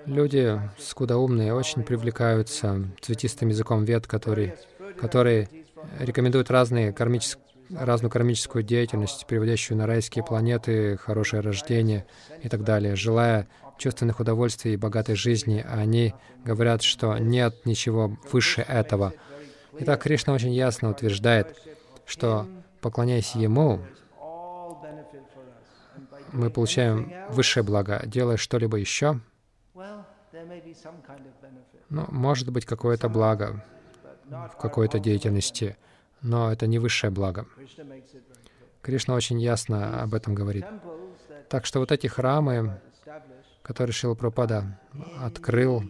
Люди 0.06 0.60
скудоумные 0.78 1.52
очень 1.52 1.82
привлекаются 1.82 2.84
цветистым 3.00 3.48
языком 3.48 3.84
вет, 3.84 4.06
который, 4.06 4.54
которые 5.00 5.48
рекомендуют 5.98 6.50
разные 6.50 6.92
кармические 6.92 7.51
разную 7.76 8.10
кармическую 8.10 8.62
деятельность, 8.62 9.26
приводящую 9.26 9.78
на 9.78 9.86
райские 9.86 10.24
планеты, 10.24 10.96
хорошее 10.96 11.42
рождение 11.42 12.06
и 12.42 12.48
так 12.48 12.64
далее. 12.64 12.96
Желая 12.96 13.48
чувственных 13.78 14.20
удовольствий 14.20 14.74
и 14.74 14.76
богатой 14.76 15.14
жизни, 15.14 15.64
они 15.68 16.14
говорят, 16.44 16.82
что 16.82 17.18
нет 17.18 17.64
ничего 17.64 18.16
выше 18.30 18.62
этого. 18.62 19.12
Итак, 19.78 20.02
Кришна 20.02 20.34
очень 20.34 20.52
ясно 20.52 20.90
утверждает, 20.90 21.56
что 22.06 22.46
поклоняясь 22.80 23.34
Ему, 23.34 23.80
мы 26.32 26.50
получаем 26.50 27.12
высшее 27.30 27.64
благо. 27.64 28.02
Делая 28.06 28.36
что-либо 28.36 28.76
еще, 28.76 29.20
ну, 31.88 32.06
может 32.08 32.50
быть 32.50 32.64
какое-то 32.64 33.08
благо 33.08 33.64
в 34.28 34.56
какой-то 34.56 34.98
деятельности, 34.98 35.76
но 36.22 36.52
это 36.52 36.66
не 36.66 36.78
высшее 36.78 37.10
благо. 37.10 37.46
Кришна 38.80 39.14
очень 39.14 39.40
ясно 39.40 40.02
об 40.02 40.14
этом 40.14 40.34
говорит. 40.34 40.64
Так 41.48 41.66
что 41.66 41.80
вот 41.80 41.92
эти 41.92 42.06
храмы, 42.06 42.80
которые 43.62 43.92
Шила 43.92 44.14
Пропада 44.14 44.80
открыл 45.20 45.82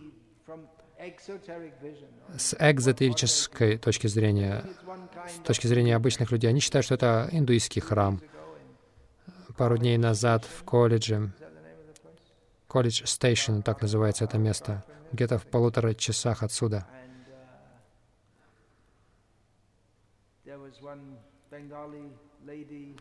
с 2.37 2.55
экзотерической 2.59 3.79
точки 3.79 4.07
зрения, 4.07 4.65
с 5.29 5.45
точки 5.47 5.67
зрения 5.67 5.97
обычных 5.97 6.31
людей, 6.33 6.51
они 6.51 6.61
считают, 6.61 6.85
что 6.85 6.95
это 6.95 7.29
индуистский 7.33 7.81
храм 7.81 8.21
пару 9.57 9.77
дней 9.79 9.97
назад 9.99 10.45
в 10.45 10.65
колледже, 10.65 11.33
колледж 12.67 13.03
Стейшн, 13.05 13.61
так 13.61 13.83
называется 13.83 14.25
это 14.25 14.39
место, 14.39 14.85
где-то 15.13 15.39
в 15.39 15.47
полутора 15.47 15.95
часах 15.95 16.43
отсюда. 16.43 16.87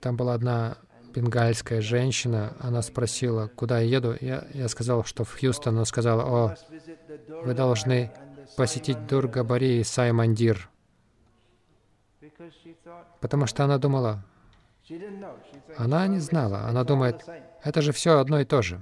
Там 0.02 0.18
была 0.18 0.34
одна 0.34 0.78
бенгальская 1.14 1.82
женщина, 1.82 2.56
она 2.60 2.82
спросила, 2.82 3.48
куда 3.48 3.80
я 3.80 3.98
еду. 3.98 4.16
Я, 4.22 4.48
я 4.54 4.68
сказал, 4.68 5.04
что 5.04 5.24
в 5.24 5.40
Хьюстон. 5.40 5.76
Она 5.76 5.86
сказала, 5.86 6.24
о, 6.24 6.56
вы 7.44 7.54
должны 7.54 8.12
посетить 8.58 9.08
Дургабари 9.08 9.80
и 9.80 9.84
Саймандир. 9.84 10.70
Потому 13.20 13.46
что 13.46 13.64
она 13.64 13.78
думала, 13.78 14.24
она 15.78 16.08
не 16.08 16.20
знала. 16.20 16.66
Она 16.66 16.84
думает, 16.84 17.24
это 17.64 17.82
же 17.82 17.92
все 17.92 18.20
одно 18.20 18.40
и 18.40 18.46
то 18.46 18.62
же. 18.62 18.82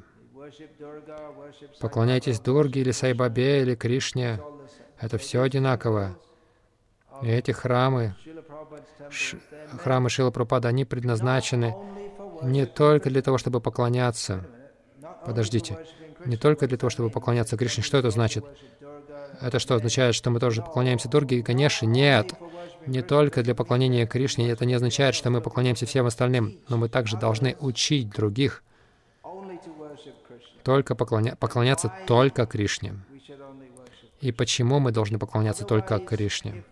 Поклоняйтесь 1.80 2.40
Дурге 2.40 2.82
или 2.82 2.92
Сайбабе 2.92 3.62
или 3.62 3.76
Кришне. 3.76 4.40
Это 5.00 5.18
все 5.18 5.42
одинаково. 5.42 6.18
И 7.22 7.28
эти 7.30 7.52
храмы, 7.52 8.16
ш, 9.10 9.38
храмы 9.82 10.10
Шила 10.10 10.32
Пропада, 10.32 10.70
они 10.70 10.86
предназначены 10.86 11.76
не 12.42 12.66
только 12.66 13.10
для 13.10 13.22
того, 13.22 13.38
чтобы 13.38 13.60
поклоняться. 13.60 14.46
Подождите. 15.26 15.78
Не 16.26 16.38
только 16.38 16.68
для 16.68 16.78
того, 16.78 16.90
чтобы 16.90 17.10
поклоняться 17.10 17.58
Кришне. 17.58 17.84
Что 17.84 17.98
это 17.98 18.10
значит? 18.10 18.46
Это 19.42 19.60
что, 19.60 19.76
означает, 19.76 20.16
что 20.16 20.30
мы 20.32 20.40
тоже 20.40 20.62
поклоняемся 20.62 21.10
Дурге 21.10 21.38
и 21.38 21.42
Ганеше? 21.42 21.86
Нет 21.86 22.34
не 22.86 23.02
только 23.02 23.44
для 23.44 23.56
поклонения 23.56 24.06
Кришне, 24.06 24.50
это 24.50 24.66
не 24.66 24.74
означает, 24.74 25.16
что 25.16 25.30
мы 25.30 25.42
поклоняемся 25.42 25.86
всем 25.86 26.06
остальным, 26.06 26.60
но 26.68 26.78
мы 26.78 26.90
также 26.90 27.18
должны 27.18 27.56
учить 27.60 28.10
других 28.10 28.64
только 30.64 30.96
поклоня... 30.96 31.36
поклоняться 31.36 31.92
только 32.06 32.46
Кришне. 32.46 32.96
И 34.22 34.32
почему 34.32 34.80
мы 34.80 34.92
должны 34.92 35.18
поклоняться 35.18 35.66
только 35.66 36.00
Кришне? 36.00 36.64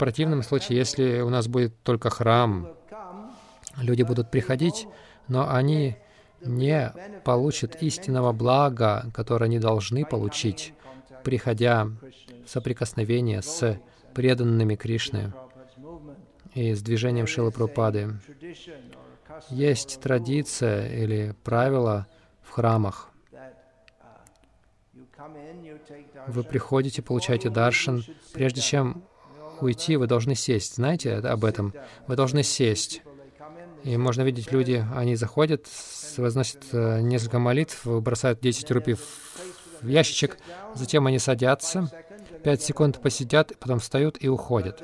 Противном 0.00 0.42
случае, 0.42 0.78
если 0.78 1.20
у 1.20 1.28
нас 1.28 1.46
будет 1.46 1.82
только 1.82 2.08
храм, 2.08 2.72
люди 3.76 4.02
будут 4.02 4.30
приходить, 4.30 4.88
но 5.28 5.52
они 5.52 5.98
не 6.40 6.90
получат 7.22 7.82
истинного 7.82 8.32
блага, 8.32 9.10
которое 9.12 9.44
они 9.44 9.58
должны 9.58 10.06
получить, 10.06 10.72
приходя 11.22 11.84
в 11.84 12.48
соприкосновение 12.48 13.42
с 13.42 13.78
преданными 14.14 14.74
Кришне 14.74 15.34
и 16.54 16.72
с 16.72 16.80
движением 16.80 17.26
Шилы 17.26 17.50
Прабхупады. 17.50 18.18
Есть 19.50 20.00
традиция 20.00 20.88
или 20.88 21.34
правило 21.44 22.06
в 22.40 22.52
храмах. 22.52 23.10
Вы 26.26 26.42
приходите, 26.42 27.02
получаете 27.02 27.50
даршан. 27.50 28.02
Прежде 28.32 28.62
чем 28.62 29.04
уйти, 29.62 29.96
вы 29.96 30.06
должны 30.06 30.34
сесть. 30.34 30.76
Знаете 30.76 31.14
об 31.14 31.44
этом? 31.44 31.74
Вы 32.06 32.16
должны 32.16 32.42
сесть. 32.42 33.02
И 33.84 33.96
можно 33.96 34.22
видеть, 34.22 34.52
люди, 34.52 34.84
они 34.94 35.16
заходят, 35.16 35.66
возносят 36.16 36.64
э, 36.72 37.00
несколько 37.00 37.38
молитв, 37.38 37.86
бросают 37.86 38.40
10 38.40 38.70
рупий 38.72 38.94
в 38.94 39.88
ящичек, 39.88 40.36
затем 40.74 41.06
они 41.06 41.18
садятся, 41.18 41.90
пять 42.44 42.62
секунд 42.62 43.00
посидят, 43.00 43.52
потом 43.58 43.78
встают 43.78 44.18
и 44.20 44.28
уходят. 44.28 44.82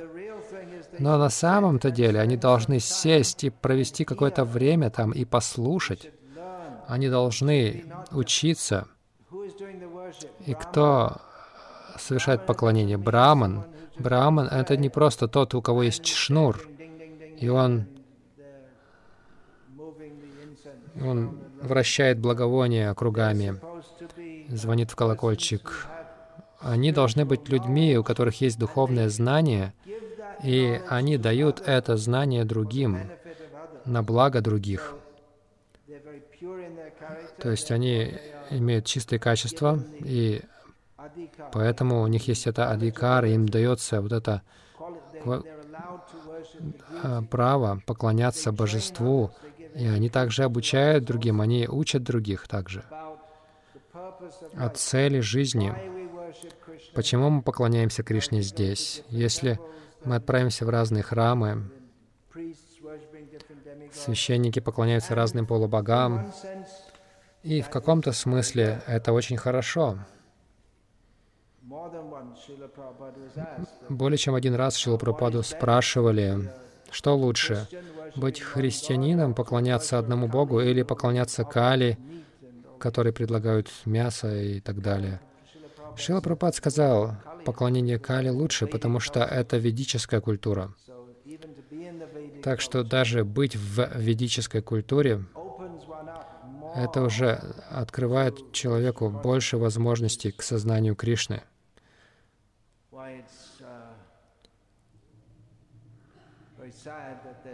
Но 0.98 1.18
на 1.18 1.28
самом-то 1.28 1.90
деле 1.90 2.20
они 2.20 2.36
должны 2.36 2.80
сесть 2.80 3.44
и 3.44 3.50
провести 3.50 4.04
какое-то 4.04 4.44
время 4.44 4.90
там 4.90 5.12
и 5.12 5.24
послушать. 5.24 6.10
Они 6.86 7.08
должны 7.08 7.84
учиться. 8.12 8.86
И 10.46 10.54
кто 10.54 11.20
совершает 11.98 12.46
поклонение? 12.46 12.96
Браман. 12.96 13.64
Браман— 13.98 14.46
это 14.50 14.76
не 14.76 14.88
просто 14.88 15.28
тот, 15.28 15.54
у 15.54 15.62
кого 15.62 15.82
есть 15.82 16.06
шнур, 16.06 16.68
и 17.38 17.48
он, 17.48 17.86
он 21.00 21.38
вращает 21.62 22.18
благовоние 22.18 22.94
кругами, 22.94 23.60
звонит 24.48 24.90
в 24.90 24.96
колокольчик, 24.96 25.86
они 26.60 26.92
должны 26.92 27.24
быть 27.24 27.48
людьми, 27.48 27.96
у 27.96 28.04
которых 28.04 28.40
есть 28.40 28.58
духовное 28.58 29.08
знание, 29.08 29.72
и 30.42 30.80
они 30.88 31.16
дают 31.16 31.62
это 31.64 31.96
знание 31.96 32.44
другим 32.44 33.10
на 33.84 34.02
благо 34.02 34.40
других. 34.40 34.94
То 37.38 37.50
есть 37.50 37.70
они 37.70 38.14
имеют 38.50 38.86
чистые 38.86 39.18
качества, 39.18 39.82
и 40.00 40.42
поэтому 41.52 42.02
у 42.02 42.06
них 42.06 42.28
есть 42.28 42.46
это 42.46 42.70
адикар, 42.70 43.24
им 43.26 43.48
дается 43.48 44.00
вот 44.00 44.12
это 44.12 44.42
а, 47.02 47.22
право 47.22 47.82
поклоняться 47.86 48.52
божеству, 48.52 49.30
и 49.74 49.86
они 49.86 50.08
также 50.08 50.44
обучают 50.44 51.04
другим, 51.04 51.40
они 51.40 51.68
учат 51.68 52.02
других 52.02 52.48
также 52.48 52.84
о 54.54 54.68
цели 54.70 55.20
жизни, 55.20 55.74
Почему 56.94 57.28
мы 57.28 57.42
поклоняемся 57.42 58.02
Кришне 58.02 58.40
здесь? 58.42 59.02
Если 59.10 59.60
мы 60.04 60.16
отправимся 60.16 60.64
в 60.64 60.70
разные 60.70 61.02
храмы, 61.02 61.70
священники 63.92 64.60
поклоняются 64.60 65.14
разным 65.14 65.46
полубогам, 65.46 66.32
И 67.42 67.60
в 67.60 67.68
каком-то 67.68 68.12
смысле 68.12 68.82
это 68.86 69.12
очень 69.12 69.36
хорошо. 69.36 69.98
Более 73.88 74.18
чем 74.18 74.34
один 74.34 74.54
раз 74.54 74.76
Прабхупаду 74.98 75.42
спрашивали, 75.42 76.50
что 76.90 77.16
лучше, 77.16 77.68
быть 78.14 78.40
христианином, 78.40 79.34
поклоняться 79.34 79.98
одному 79.98 80.28
Богу 80.28 80.60
или 80.60 80.82
поклоняться 80.82 81.44
Кали, 81.44 81.98
которые 82.78 83.12
предлагают 83.12 83.70
мясо 83.84 84.34
и 84.34 84.60
так 84.60 84.80
далее. 84.80 85.20
Шила 85.96 86.20
сказал, 86.54 87.16
поклонение 87.44 87.98
Кали 87.98 88.28
лучше, 88.28 88.66
потому 88.66 89.00
что 89.00 89.20
это 89.20 89.56
ведическая 89.56 90.20
культура. 90.20 90.74
Так 92.42 92.60
что 92.60 92.84
даже 92.84 93.24
быть 93.24 93.56
в 93.56 93.98
ведической 93.98 94.62
культуре, 94.62 95.24
это 96.76 97.02
уже 97.02 97.40
открывает 97.70 98.52
человеку 98.52 99.08
больше 99.08 99.56
возможностей 99.56 100.30
к 100.30 100.42
сознанию 100.42 100.94
Кришны. 100.94 101.42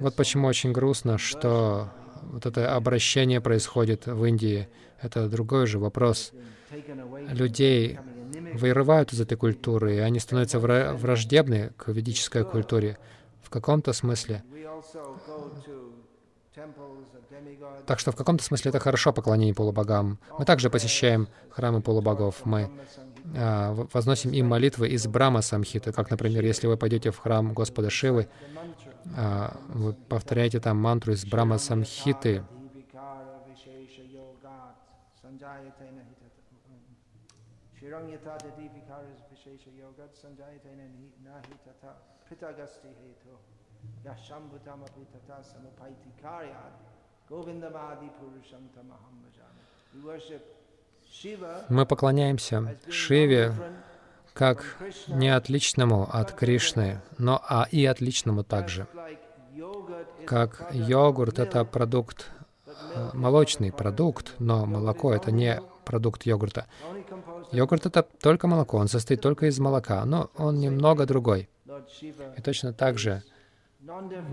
Вот 0.00 0.14
почему 0.14 0.48
очень 0.48 0.72
грустно, 0.72 1.18
что 1.18 1.90
вот 2.22 2.46
это 2.46 2.74
обращение 2.74 3.40
происходит 3.40 4.06
в 4.06 4.24
Индии. 4.24 4.68
Это 5.00 5.28
другой 5.28 5.66
же 5.66 5.78
вопрос. 5.78 6.32
Людей 7.28 7.98
вырывают 8.54 9.12
из 9.12 9.20
этой 9.20 9.36
культуры, 9.36 9.96
и 9.96 9.98
они 9.98 10.18
становятся 10.18 10.58
вра- 10.58 10.94
враждебны 10.94 11.72
к 11.76 11.88
ведической 11.88 12.44
культуре 12.44 12.98
в 13.42 13.50
каком-то 13.50 13.92
смысле. 13.92 14.42
Так 17.86 17.98
что 17.98 18.12
в 18.12 18.16
каком-то 18.16 18.44
смысле 18.44 18.68
это 18.70 18.78
хорошо 18.78 19.12
поклонение 19.12 19.54
полубогам. 19.54 20.18
Мы 20.38 20.44
также 20.44 20.70
посещаем 20.70 21.28
храмы 21.50 21.80
полубогов. 21.82 22.44
Мы 22.44 22.70
а, 23.36 23.86
возносим 23.92 24.32
им 24.32 24.46
молитвы 24.46 24.88
из 24.88 25.06
Брама 25.06 25.42
Самхиты. 25.42 25.92
Как, 25.92 26.10
например, 26.10 26.44
если 26.44 26.66
вы 26.66 26.76
пойдете 26.76 27.10
в 27.10 27.18
храм 27.18 27.52
Господа 27.54 27.90
Шивы, 27.90 28.28
вы 29.04 29.92
повторяете 30.08 30.60
там 30.60 30.78
мантру 30.78 31.12
из 31.12 31.24
Брама 31.24 31.58
Самхиты. 31.58 32.44
Мы 51.68 51.86
поклоняемся 51.86 52.78
Шиве 52.88 53.52
как 54.32 54.64
не 55.08 55.28
отличному 55.28 56.08
от 56.10 56.32
Кришны, 56.32 57.00
но 57.18 57.42
а 57.48 57.66
и 57.70 57.84
отличному 57.84 58.44
также. 58.44 58.86
Как 60.26 60.68
йогурт— 60.72 61.38
это 61.40 61.64
продукт, 61.64 62.30
э, 62.94 63.10
молочный 63.12 63.72
продукт, 63.72 64.34
но 64.38 64.66
молоко— 64.66 65.12
это 65.14 65.30
не 65.32 65.60
продукт 65.84 66.24
йогурта. 66.24 66.66
Йогурт— 67.50 67.86
это 67.86 68.02
только 68.20 68.46
молоко, 68.46 68.78
он 68.78 68.88
состоит 68.88 69.20
только 69.20 69.46
из 69.46 69.58
молока, 69.58 70.04
но 70.04 70.30
он 70.36 70.60
немного 70.60 71.06
другой. 71.06 71.48
И 72.36 72.42
точно 72.42 72.72
так 72.72 72.98
же 72.98 73.22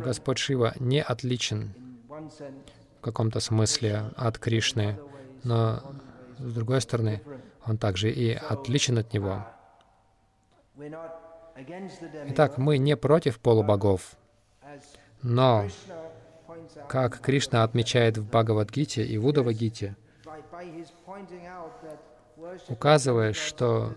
Господь 0.03 0.37
Шива 0.37 0.73
не 0.79 1.01
отличен 1.01 1.73
в 2.07 3.01
каком-то 3.01 3.39
смысле 3.39 4.11
от 4.15 4.37
Кришны, 4.37 4.99
но 5.43 5.81
с 6.37 6.53
другой 6.53 6.81
стороны, 6.81 7.21
он 7.65 7.77
также 7.77 8.11
и 8.11 8.33
отличен 8.33 8.97
от 8.97 9.13
него. 9.13 9.45
Итак, 12.27 12.57
мы 12.57 12.77
не 12.77 12.95
против 12.95 13.39
полубогов, 13.39 14.15
но, 15.21 15.67
как 16.87 17.19
Кришна 17.19 17.63
отмечает 17.63 18.17
в 18.17 18.25
Бхагавадгите 18.25 19.03
и 19.03 19.17
в 19.17 19.25
Удавагите, 19.25 19.97
by, 20.25 20.41
by 20.51 20.65
his 20.65 20.87
pointing 21.05 21.45
out 21.45 21.71
that 21.83 21.99
worship 22.37 22.71
указывая, 22.71 23.33
что 23.33 23.93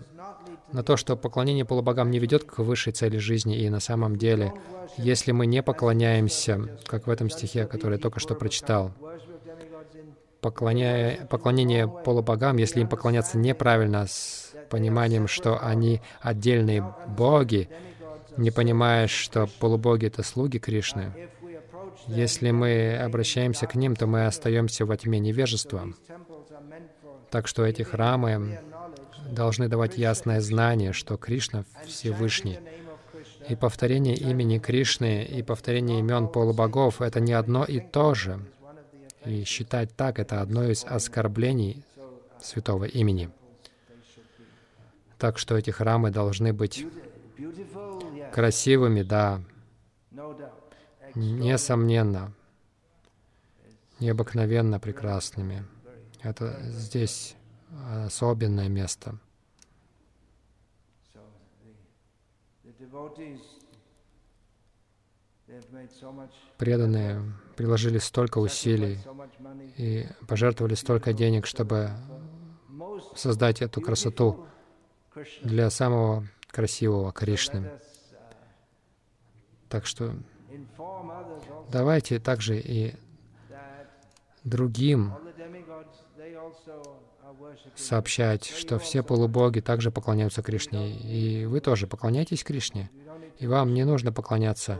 на 0.71 0.83
то, 0.83 0.97
что 0.97 1.15
поклонение 1.15 1.63
полубогам 1.63 2.11
не 2.11 2.19
ведет 2.19 2.43
к 2.43 2.59
высшей 2.59 2.91
цели 2.91 3.17
жизни, 3.17 3.57
и 3.57 3.69
на 3.69 3.79
самом 3.79 4.17
деле, 4.17 4.53
если 4.97 5.31
мы 5.31 5.45
не 5.45 5.63
поклоняемся, 5.63 6.77
как 6.85 7.07
в 7.07 7.09
этом 7.09 7.29
стихе, 7.29 7.65
который 7.65 7.93
я 7.93 7.99
только 7.99 8.19
что 8.19 8.35
прочитал, 8.35 8.91
поклоняя, 10.41 11.25
поклонение 11.27 11.87
полубогам, 11.87 12.57
если 12.57 12.81
им 12.81 12.89
поклоняться 12.89 13.37
неправильно, 13.37 14.05
с 14.07 14.42
пониманием, 14.69 15.27
что 15.27 15.63
они 15.63 16.01
отдельные 16.21 16.93
боги, 17.07 17.69
не 18.37 18.51
понимая, 18.51 19.07
что 19.07 19.47
полубоги— 19.59 20.05
это 20.07 20.23
слуги 20.23 20.57
Кришны, 20.57 21.13
если 22.07 22.51
мы 22.51 22.97
обращаемся 22.97 23.65
к 23.65 23.75
ним, 23.75 23.95
то 23.95 24.07
мы 24.07 24.25
остаемся 24.25 24.85
во 24.85 24.97
тьме 24.97 25.19
невежества. 25.19 25.93
Так 27.29 27.47
что 27.47 27.65
эти 27.65 27.81
храмы 27.81 28.59
должны 29.31 29.67
давать 29.67 29.97
ясное 29.97 30.41
знание, 30.41 30.93
что 30.93 31.17
Кришна 31.17 31.65
Всевышний. 31.85 32.59
И 33.47 33.55
повторение 33.55 34.15
имени 34.15 34.59
Кришны 34.59 35.23
и 35.23 35.41
повторение 35.43 35.99
имен 35.99 36.27
полубогов— 36.27 37.01
это 37.01 37.19
не 37.19 37.33
одно 37.33 37.63
и 37.63 37.79
то 37.79 38.13
же. 38.13 38.39
И 39.25 39.43
считать 39.45 39.95
так— 39.95 40.19
это 40.19 40.41
одно 40.41 40.65
из 40.69 40.85
оскорблений 40.85 41.83
святого 42.41 42.85
имени. 42.85 43.29
Так 45.23 45.39
что 45.39 45.55
эти 45.55 45.69
храмы 45.69 46.11
должны 46.11 46.51
быть 46.51 46.85
красивыми, 48.33 49.03
да, 49.03 49.41
несомненно, 51.15 52.33
необыкновенно 54.01 54.81
прекрасными. 54.81 55.63
Это 56.21 56.59
здесь 56.63 57.37
особенное 58.05 58.67
место. 58.67 59.17
Преданные 66.57 67.21
приложили 67.55 67.99
столько 67.99 68.39
усилий 68.39 68.99
и 69.77 70.05
пожертвовали 70.27 70.75
столько 70.75 71.13
денег, 71.13 71.45
чтобы 71.45 71.91
создать 73.15 73.61
эту 73.61 73.79
красоту. 73.79 74.47
Для 75.41 75.69
самого 75.69 76.27
красивого 76.47 77.11
Кришны. 77.11 77.71
Так 79.69 79.85
что 79.85 80.13
давайте 81.71 82.19
также 82.19 82.59
и 82.59 82.95
другим 84.43 85.13
сообщать, 87.75 88.45
что 88.45 88.79
все 88.79 89.03
полубоги 89.03 89.59
также 89.59 89.91
поклоняются 89.91 90.41
Кришне, 90.41 90.91
и 90.91 91.45
вы 91.45 91.59
тоже 91.59 91.87
поклоняйтесь 91.87 92.43
Кришне. 92.43 92.89
И 93.39 93.47
вам 93.47 93.73
не 93.73 93.83
нужно 93.83 94.11
поклоняться 94.11 94.79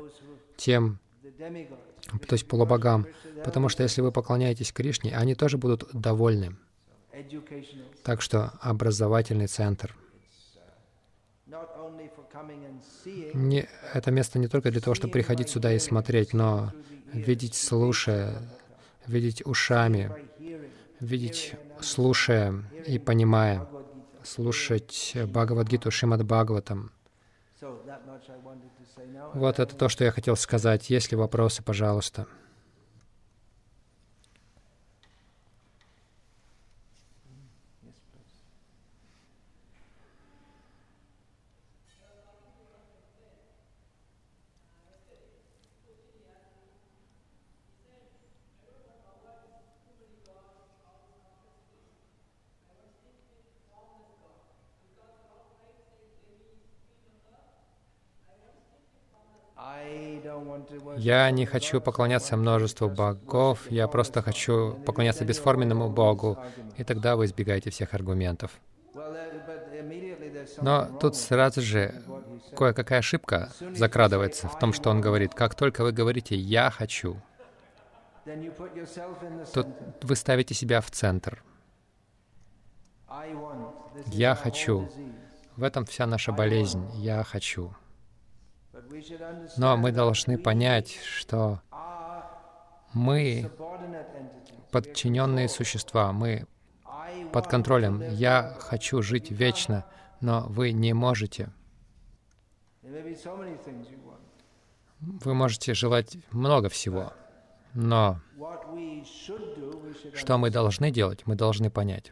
тем, 0.56 1.00
то 1.28 2.34
есть 2.34 2.48
полубогам, 2.48 3.08
потому 3.44 3.70
что 3.70 3.84
если 3.84 4.02
вы 4.02 4.12
поклоняетесь 4.12 4.72
Кришне, 4.72 5.16
они 5.16 5.36
тоже 5.36 5.58
будут 5.58 5.90
довольны. 5.94 6.56
Так 8.04 8.22
что 8.22 8.54
образовательный 8.62 9.48
центр. 9.48 9.96
Не, 13.34 13.70
это 13.94 14.12
место 14.12 14.40
не 14.40 14.48
только 14.48 14.72
для 14.72 14.82
того, 14.82 14.96
чтобы 14.96 15.12
приходить 15.14 15.50
сюда 15.50 15.74
и 15.74 15.80
смотреть, 15.80 16.34
но 16.34 16.72
видеть, 17.12 17.56
слушая, 17.56 18.42
видеть 19.06 19.46
ушами, 19.46 20.12
видеть, 21.00 21.54
слушая 21.82 22.64
и 22.88 22.98
понимая, 22.98 23.68
слушать 24.24 25.16
Бхагавадгиту 25.16 25.92
Шримад 25.92 26.24
Бхагаватам. 26.24 26.92
Вот 29.34 29.60
это 29.60 29.76
то, 29.76 29.90
что 29.90 30.04
я 30.04 30.12
хотел 30.12 30.36
сказать. 30.36 30.90
Есть 30.90 31.12
ли 31.12 31.18
вопросы, 31.18 31.64
пожалуйста? 31.64 32.28
Я 60.98 61.30
не 61.32 61.46
хочу 61.46 61.82
поклоняться 61.82 62.38
множеству 62.38 62.90
богов, 62.90 63.60
я 63.70 63.88
просто 63.88 64.22
хочу 64.22 64.74
поклоняться 64.86 65.26
бесформенному 65.26 65.90
Богу, 65.90 66.38
и 66.78 66.84
тогда 66.84 67.16
вы 67.16 67.26
избегаете 67.26 67.70
всех 67.70 67.94
аргументов. 67.94 68.52
Но 70.62 70.86
тут 71.00 71.16
сразу 71.16 71.62
же 71.62 72.04
кое-какая 72.56 73.00
ошибка 73.00 73.50
закрадывается 73.76 74.48
в 74.48 74.60
том, 74.60 74.74
что 74.74 74.90
он 74.90 75.02
говорит. 75.02 75.34
Как 75.34 75.56
только 75.56 75.84
вы 75.84 75.92
говорите 75.92 76.36
«я 76.36 76.70
хочу», 76.70 77.18
то 79.54 79.66
вы 80.02 80.16
ставите 80.16 80.54
себя 80.54 80.82
в 80.82 80.92
центр. 80.92 81.44
«Я 84.08 84.36
хочу». 84.36 84.90
В 85.56 85.64
этом 85.64 85.86
вся 85.86 86.08
наша 86.08 86.32
болезнь. 86.32 86.90
«Я 86.96 87.24
хочу». 87.24 87.76
Но 89.58 89.78
мы 89.78 89.92
должны 89.92 90.38
понять, 90.38 90.98
что 91.04 91.62
мы 92.94 93.52
подчиненные 94.72 95.50
существа, 95.50 96.12
мы 96.12 96.46
под 97.32 97.48
контролем. 97.48 98.02
Я 98.12 98.56
хочу 98.60 99.02
жить 99.02 99.32
вечно, 99.32 99.86
но 100.22 100.46
вы 100.48 100.72
не 100.72 100.94
можете. 100.94 101.52
Вы 105.00 105.34
можете 105.34 105.74
желать 105.74 106.18
много 106.32 106.70
всего, 106.70 107.14
но 107.74 108.20
что 110.16 110.38
мы 110.38 110.50
должны 110.50 110.92
делать? 110.92 111.26
Мы 111.26 111.36
должны 111.36 111.70
понять. 111.70 112.12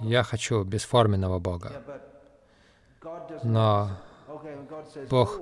Я 0.00 0.22
хочу 0.22 0.64
бесформенного 0.64 1.38
Бога. 1.38 1.82
Но 3.42 3.90
Бог 5.08 5.40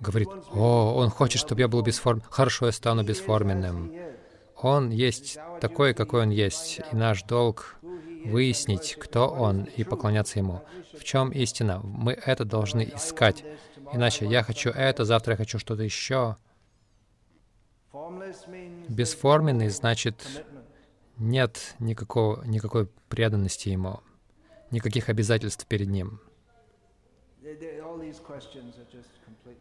говорит, 0.00 0.28
«О, 0.52 0.94
Он 0.96 1.10
хочет, 1.10 1.40
чтобы 1.40 1.60
я 1.60 1.68
был 1.68 1.82
бесформенным. 1.82 2.28
Хорошо, 2.30 2.66
я 2.66 2.72
стану 2.72 3.04
бесформенным». 3.04 3.92
Он 4.56 4.90
есть 4.90 5.38
такой, 5.60 5.92
какой 5.92 6.22
Он 6.22 6.30
есть, 6.30 6.80
и 6.92 6.96
наш 6.96 7.24
долг 7.24 7.76
выяснить, 8.24 8.96
кто 8.98 9.28
Он, 9.28 9.64
и 9.64 9.82
поклоняться 9.82 10.38
Ему. 10.38 10.62
В 10.98 11.04
чем 11.04 11.30
истина? 11.30 11.80
Мы 11.82 12.12
это 12.12 12.44
должны 12.44 12.92
искать. 12.94 13.44
Иначе 13.92 14.26
я 14.26 14.42
хочу 14.42 14.70
это, 14.70 15.04
завтра 15.04 15.32
я 15.32 15.36
хочу 15.36 15.58
что-то 15.58 15.82
еще. 15.82 16.36
Бесформенный 18.88 19.68
значит 19.68 20.44
нет 21.18 21.74
никакого, 21.78 22.44
никакой 22.44 22.86
преданности 23.08 23.68
Ему, 23.68 24.00
никаких 24.70 25.08
обязательств 25.08 25.66
перед 25.66 25.88
Ним. 25.88 26.20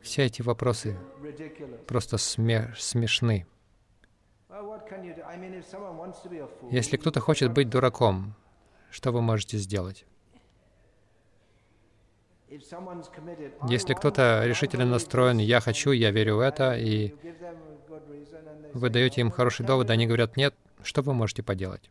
Все 0.01 0.25
эти 0.25 0.41
вопросы 0.41 0.97
просто 1.87 2.17
смешны. 2.17 3.45
Если 6.71 6.97
кто-то 6.97 7.19
хочет 7.19 7.51
быть 7.53 7.69
дураком, 7.69 8.35
что 8.89 9.11
вы 9.11 9.21
можете 9.21 9.57
сделать? 9.57 10.05
Если 13.69 13.93
кто-то 13.93 14.43
решительно 14.45 14.85
настроен, 14.85 15.37
я 15.37 15.61
хочу, 15.61 15.91
я 15.91 16.11
верю 16.11 16.35
в 16.35 16.39
это, 16.41 16.75
и 16.77 17.15
вы 18.73 18.89
даете 18.89 19.21
им 19.21 19.31
хороший 19.31 19.65
довод, 19.65 19.89
они 19.89 20.05
говорят, 20.05 20.35
нет, 20.35 20.53
что 20.83 21.01
вы 21.01 21.13
можете 21.13 21.43
поделать? 21.43 21.89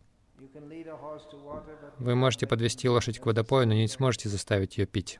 Вы 1.98 2.14
можете 2.14 2.46
подвести 2.46 2.88
лошадь 2.88 3.18
к 3.18 3.26
водопою, 3.26 3.66
но 3.68 3.74
не 3.74 3.88
сможете 3.88 4.28
заставить 4.28 4.76
ее 4.76 4.86
пить. 4.86 5.18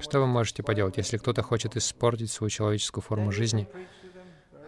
Что 0.00 0.20
вы 0.20 0.26
можете 0.26 0.62
поделать, 0.62 0.96
если 0.96 1.18
кто-то 1.18 1.42
хочет 1.42 1.76
испортить 1.76 2.30
свою 2.30 2.50
человеческую 2.50 3.02
форму 3.02 3.32
жизни? 3.32 3.68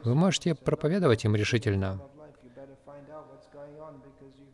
Вы 0.04 0.14
можете 0.14 0.54
проповедовать 0.54 1.24
им 1.24 1.36
решительно, 1.36 2.00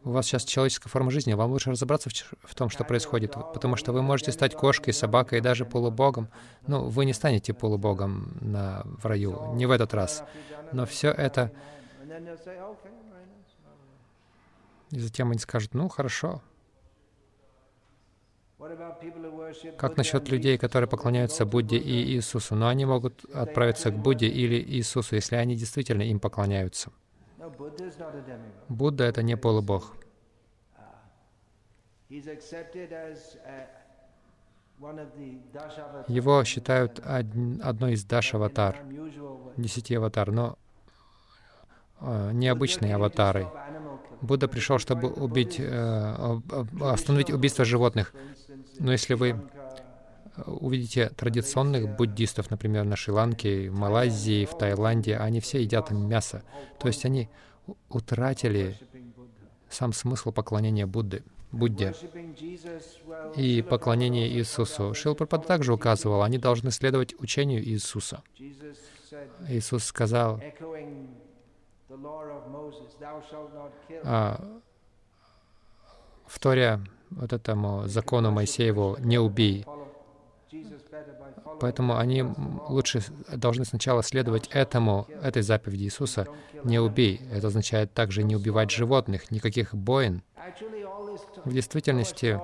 у 0.06 0.10
вас 0.10 0.26
сейчас 0.26 0.44
человеческая 0.44 0.88
форма 0.88 1.10
жизни, 1.10 1.34
вам 1.34 1.50
лучше 1.50 1.72
разобраться 1.72 2.10
в, 2.44 2.54
том, 2.54 2.70
что 2.70 2.84
происходит, 2.84 3.32
потому 3.32 3.74
что 3.74 3.92
вы 3.92 4.02
можете 4.02 4.30
стать 4.30 4.54
кошкой, 4.54 4.92
собакой 4.92 5.38
и 5.38 5.40
даже 5.40 5.64
полубогом. 5.64 6.28
Ну, 6.68 6.84
вы 6.84 7.06
не 7.06 7.12
станете 7.12 7.52
полубогом 7.52 8.38
на, 8.40 8.82
в 8.84 9.04
раю, 9.04 9.52
не 9.54 9.66
в 9.66 9.72
этот 9.72 9.94
раз. 9.94 10.22
Но 10.72 10.86
все 10.86 11.10
это... 11.10 11.50
И 14.92 15.00
затем 15.00 15.30
они 15.30 15.40
скажут, 15.40 15.74
ну, 15.74 15.88
хорошо. 15.88 16.40
Как 19.76 19.96
насчет 19.96 20.28
людей, 20.30 20.56
которые 20.56 20.88
поклоняются 20.88 21.44
Будде 21.44 21.76
и 21.76 22.14
Иисусу? 22.14 22.54
Но 22.54 22.68
они 22.68 22.86
могут 22.86 23.24
отправиться 23.34 23.90
к 23.90 23.98
Будде 23.98 24.28
или 24.28 24.56
Иисусу, 24.56 25.14
если 25.14 25.36
они 25.36 25.56
действительно 25.56 26.02
им 26.02 26.18
поклоняются. 26.20 26.90
Будда— 28.68 29.04
это 29.10 29.22
не 29.22 29.36
полубог. 29.36 29.94
Его 36.08 36.44
считают 36.44 37.00
одной 37.00 37.92
из 37.92 38.04
даш-аватар, 38.04 38.76
десяти 39.56 39.94
аватар, 39.94 40.30
но 40.32 40.58
э, 42.00 42.30
необычные 42.32 42.94
аватары. 42.94 43.48
Будда 44.20 44.48
пришел, 44.48 44.78
чтобы 44.78 45.08
убить, 45.08 45.56
э, 45.58 46.40
остановить 46.80 47.30
убийство 47.30 47.64
животных. 47.64 48.14
Но 48.78 48.92
если 48.92 49.14
вы 49.14 49.36
увидите 50.44 51.08
традиционных 51.10 51.96
буддистов, 51.96 52.50
например, 52.50 52.84
на 52.84 52.96
Шри-Ланке, 52.96 53.70
в 53.70 53.74
Малайзии, 53.74 54.44
в 54.44 54.56
Таиланде, 54.56 55.16
они 55.16 55.40
все 55.40 55.62
едят 55.62 55.90
мясо. 55.90 56.42
То 56.78 56.88
есть 56.88 57.04
они 57.04 57.28
утратили 57.88 58.78
сам 59.68 59.92
смысл 59.92 60.32
поклонения 60.32 60.86
Будды, 60.86 61.22
Будде 61.52 61.94
и 63.34 63.62
поклонения 63.62 64.28
Иисусу. 64.28 64.94
Шилпрапад 64.94 65.46
также 65.46 65.72
указывал, 65.72 66.22
они 66.22 66.38
должны 66.38 66.70
следовать 66.70 67.14
учению 67.18 67.64
Иисуса. 67.64 68.22
Иисус 69.48 69.84
сказал, 69.84 70.40
а, 74.04 74.60
вторя 76.26 76.80
вот 77.10 77.32
этому 77.32 77.86
закону 77.86 78.30
Моисееву 78.30 78.96
«не 78.98 79.18
убей», 79.18 79.64
Поэтому 81.60 81.96
они 81.96 82.24
лучше 82.68 83.02
должны 83.32 83.64
сначала 83.64 84.02
следовать 84.02 84.48
этому, 84.48 85.06
этой 85.22 85.42
заповеди 85.42 85.84
Иисуса 85.84 86.26
«не 86.64 86.78
убей». 86.78 87.20
Это 87.32 87.48
означает 87.48 87.92
также 87.92 88.22
не 88.22 88.36
убивать 88.36 88.70
животных, 88.70 89.30
никаких 89.30 89.74
боин. 89.74 90.22
В 91.44 91.52
действительности, 91.52 92.40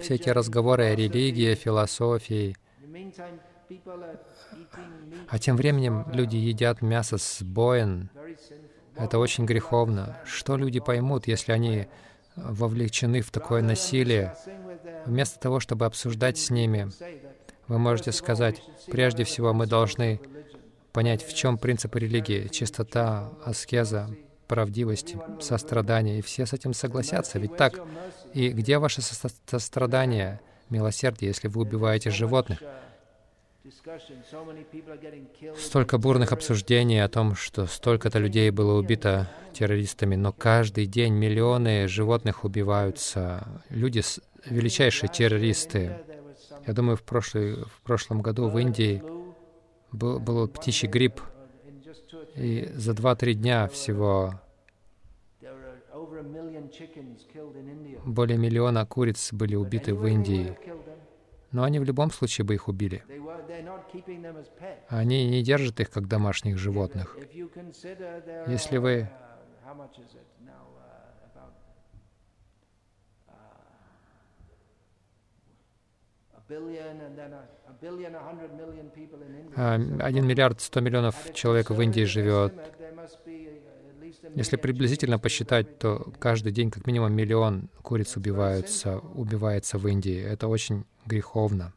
все 0.00 0.14
эти 0.14 0.28
разговоры 0.30 0.84
о 0.84 0.94
религии, 0.94 1.54
философии, 1.54 2.56
а 5.28 5.38
тем 5.38 5.56
временем 5.56 6.06
люди 6.12 6.36
едят 6.36 6.82
мясо 6.82 7.18
с 7.18 7.42
боин. 7.42 8.10
Это 8.96 9.18
очень 9.18 9.46
греховно. 9.46 10.18
Что 10.24 10.56
люди 10.56 10.80
поймут, 10.80 11.26
если 11.26 11.52
они 11.52 11.86
вовлечены 12.44 13.20
в 13.20 13.30
такое 13.30 13.62
насилие? 13.62 14.34
Вместо 15.06 15.38
того, 15.38 15.60
чтобы 15.60 15.86
обсуждать 15.86 16.38
с 16.38 16.50
ними, 16.50 16.90
вы 17.68 17.78
можете 17.78 18.12
сказать, 18.12 18.62
прежде 18.86 19.24
всего 19.24 19.52
мы 19.52 19.66
должны 19.66 20.20
понять, 20.92 21.24
в 21.24 21.34
чем 21.34 21.58
принцип 21.58 21.94
религии, 21.96 22.48
чистота, 22.48 23.30
аскеза, 23.44 24.10
правдивость, 24.48 25.14
сострадание, 25.40 26.18
и 26.18 26.22
все 26.22 26.44
с 26.46 26.52
этим 26.52 26.74
согласятся, 26.74 27.38
ведь 27.38 27.56
так? 27.56 27.78
И 28.34 28.48
где 28.48 28.78
ваше 28.78 29.00
сострадание, 29.46 30.40
милосердие, 30.68 31.28
если 31.28 31.48
вы 31.48 31.62
убиваете 31.62 32.10
животных? 32.10 32.60
Столько 35.58 35.98
бурных 35.98 36.32
обсуждений 36.32 37.00
о 37.00 37.08
том, 37.08 37.34
что 37.34 37.66
столько-то 37.66 38.18
людей 38.18 38.50
было 38.50 38.78
убито 38.78 39.30
террористами, 39.52 40.16
но 40.16 40.32
каждый 40.32 40.86
день 40.86 41.12
миллионы 41.12 41.86
животных 41.86 42.44
убиваются. 42.44 43.62
Люди— 43.68 44.02
величайшие 44.46 45.10
террористы. 45.10 45.98
Я 46.66 46.72
думаю, 46.72 46.96
в, 46.96 47.02
прошлый, 47.02 47.64
в 47.64 47.82
прошлом 47.82 48.22
году 48.22 48.48
в 48.48 48.58
Индии 48.58 49.02
был, 49.92 50.20
был 50.20 50.48
птичий 50.48 50.88
грипп, 50.88 51.20
и 52.36 52.70
за 52.74 52.92
2-3 52.92 53.34
дня 53.34 53.68
всего 53.68 54.40
более 58.06 58.38
миллиона 58.38 58.86
куриц 58.86 59.32
были 59.32 59.54
убиты 59.54 59.94
в 59.94 60.06
Индии. 60.06 60.56
Но 61.52 61.64
они 61.64 61.78
в 61.78 61.84
любом 61.84 62.10
случае 62.10 62.44
бы 62.44 62.54
их 62.54 62.68
убили. 62.68 63.02
Они 64.88 65.28
не 65.28 65.42
держат 65.42 65.80
их 65.80 65.90
как 65.90 66.06
домашних 66.06 66.58
животных. 66.58 67.16
Если 68.46 68.78
вы 68.78 69.08
один 80.00 80.26
миллиард 80.26 80.60
сто 80.60 80.80
миллионов 80.80 81.32
человек 81.32 81.70
в 81.70 81.80
Индии 81.80 82.04
живет. 82.04 82.54
Если 84.22 84.56
приблизительно 84.56 85.18
посчитать, 85.18 85.78
то 85.78 86.12
каждый 86.18 86.52
день 86.52 86.70
как 86.70 86.86
минимум 86.86 87.12
миллион 87.12 87.68
куриц 87.82 88.16
убиваются, 88.16 88.98
убивается 88.98 89.78
в 89.78 89.88
Индии. 89.88 90.20
Это 90.20 90.46
очень 90.48 90.84
греховно. 91.06 91.72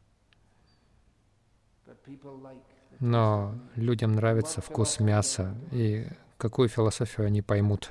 Но 3.00 3.54
людям 3.74 4.12
нравится 4.12 4.60
вкус 4.60 5.00
мяса, 5.00 5.56
и 5.72 6.06
какую 6.36 6.68
философию 6.68 7.26
они 7.26 7.42
поймут. 7.42 7.90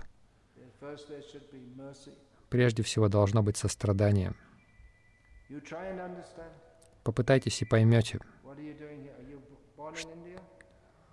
Прежде 2.49 2.83
всего 2.83 3.09
должно 3.09 3.41
быть 3.43 3.57
сострадание. 3.57 4.33
Попытайтесь 7.03 7.61
и 7.61 7.65
поймете. 7.65 8.19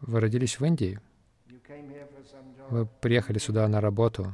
Вы 0.01 0.21
родились 0.21 0.61
в 0.61 0.65
Индии? 0.65 1.01
Вы 2.71 2.87
приехали 2.87 3.39
сюда 3.39 3.67
на 3.69 3.81
работу, 3.81 4.33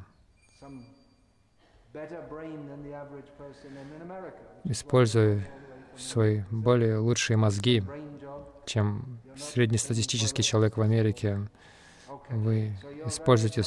используя 4.64 5.46
свои 5.96 6.42
более 6.50 6.98
лучшие 6.98 7.38
мозги, 7.38 7.82
чем 8.66 9.20
среднестатистический 9.36 10.42
человек 10.42 10.76
в 10.76 10.82
Америке. 10.82 11.48
Вы 12.28 12.76
используете 13.06 13.62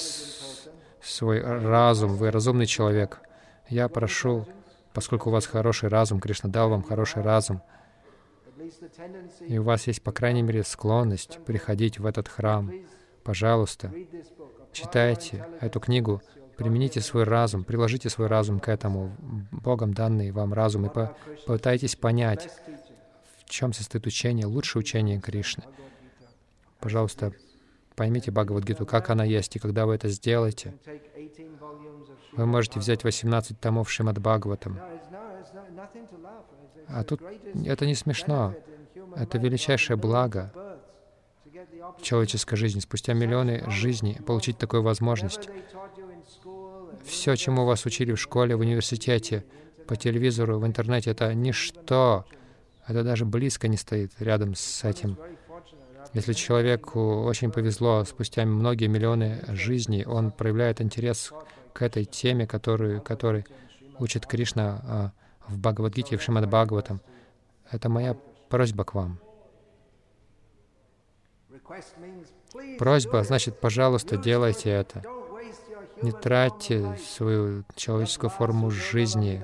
свой 1.02 1.42
разум, 1.42 2.16
вы 2.16 2.30
разумный 2.30 2.66
человек. 2.66 3.22
Я 3.70 3.88
прошу, 3.88 4.46
поскольку 4.94 5.30
у 5.30 5.34
вас 5.34 5.48
хороший 5.48 5.90
разум, 5.90 6.20
Кришна 6.20 6.50
дал 6.50 6.70
вам 6.70 6.84
хороший 6.84 7.24
разум, 7.24 7.62
и 9.48 9.58
у 9.58 9.64
вас 9.64 9.88
есть, 9.88 10.04
по 10.04 10.12
крайней 10.12 10.42
мере, 10.42 10.64
склонность 10.64 11.40
приходить 11.46 11.98
в 11.98 12.06
этот 12.06 12.28
храм, 12.28 12.72
пожалуйста, 13.24 13.92
читайте 14.72 15.46
эту 15.62 15.80
книгу, 15.80 16.22
примените 16.58 17.02
свой 17.02 17.24
разум, 17.24 17.64
приложите 17.64 18.10
свой 18.10 18.28
разум 18.28 18.60
к 18.60 18.68
этому, 18.68 19.16
Богом 19.52 19.94
данный 19.94 20.32
вам 20.32 20.54
разум, 20.54 20.86
и 20.86 20.90
попытайтесь 20.90 21.96
понять, 21.96 22.50
в 23.38 23.50
чем 23.50 23.74
состоит 23.74 24.06
учение, 24.06 24.46
лучшее 24.46 24.82
учение 24.82 25.20
Кришны. 25.20 25.64
Пожалуйста, 26.80 27.34
поймите 27.96 28.32
Бхагавадгиту, 28.32 28.86
как 28.86 29.10
она 29.10 29.24
есть, 29.24 29.56
и 29.56 29.60
когда 29.60 29.86
вы 29.86 29.96
это 29.96 30.10
сделаете, 30.10 30.74
вы 32.34 32.46
можете 32.46 32.80
взять 32.80 33.04
18 33.04 33.60
томов 33.60 33.90
Шримад 33.90 34.20
Бхагаватам. 34.20 34.80
А 36.88 37.04
тут 37.04 37.22
это 37.66 37.86
не 37.86 37.96
смешно. 37.96 38.56
Это 39.16 39.38
величайшее 39.38 39.98
благо 39.98 40.52
человеческой 42.02 42.56
жизни. 42.56 42.80
Спустя 42.80 43.14
миллионы 43.14 43.64
жизней 43.70 44.18
получить 44.26 44.58
такую 44.58 44.84
возможность. 44.84 45.50
Все, 47.06 47.36
чему 47.36 47.66
вас 47.66 47.86
учили 47.86 48.14
в 48.14 48.20
школе, 48.20 48.56
в 48.56 48.60
университете, 48.60 49.46
по 49.88 49.96
телевизору, 49.96 50.60
в 50.60 50.68
интернете, 50.68 51.12
это 51.12 51.34
ничто. 51.34 52.26
Это 52.88 53.04
даже 53.04 53.26
близко 53.26 53.68
не 53.68 53.78
стоит 53.78 54.12
рядом 54.20 54.56
с 54.56 54.84
этим. 54.84 55.18
Если 56.14 56.34
человеку 56.34 57.24
очень 57.24 57.52
повезло, 57.52 58.04
спустя 58.04 58.46
многие 58.46 58.88
миллионы 58.88 59.44
жизней, 59.50 60.06
он 60.06 60.32
проявляет 60.32 60.82
интерес 60.82 61.32
к 61.74 61.82
этой 61.84 62.06
теме, 62.06 62.48
которую, 62.48 63.02
который 63.02 63.46
учит 64.00 64.26
Кришна 64.26 64.82
а, 64.84 65.12
в 65.48 65.58
Бхагавадгите, 65.60 66.18
в 66.18 66.22
Шримад 66.22 66.48
Бхагаватам. 66.48 67.02
Это 67.70 67.90
моя 67.90 68.16
просьба 68.50 68.84
к 68.84 68.96
вам. 68.96 69.20
Просьба 72.78 73.24
значит, 73.24 73.60
пожалуйста, 73.60 74.18
делайте 74.18 74.70
это. 74.70 75.02
Не 76.02 76.12
тратьте 76.12 76.96
свою 76.98 77.64
человеческую 77.76 78.30
форму 78.30 78.72
жизни. 78.72 79.44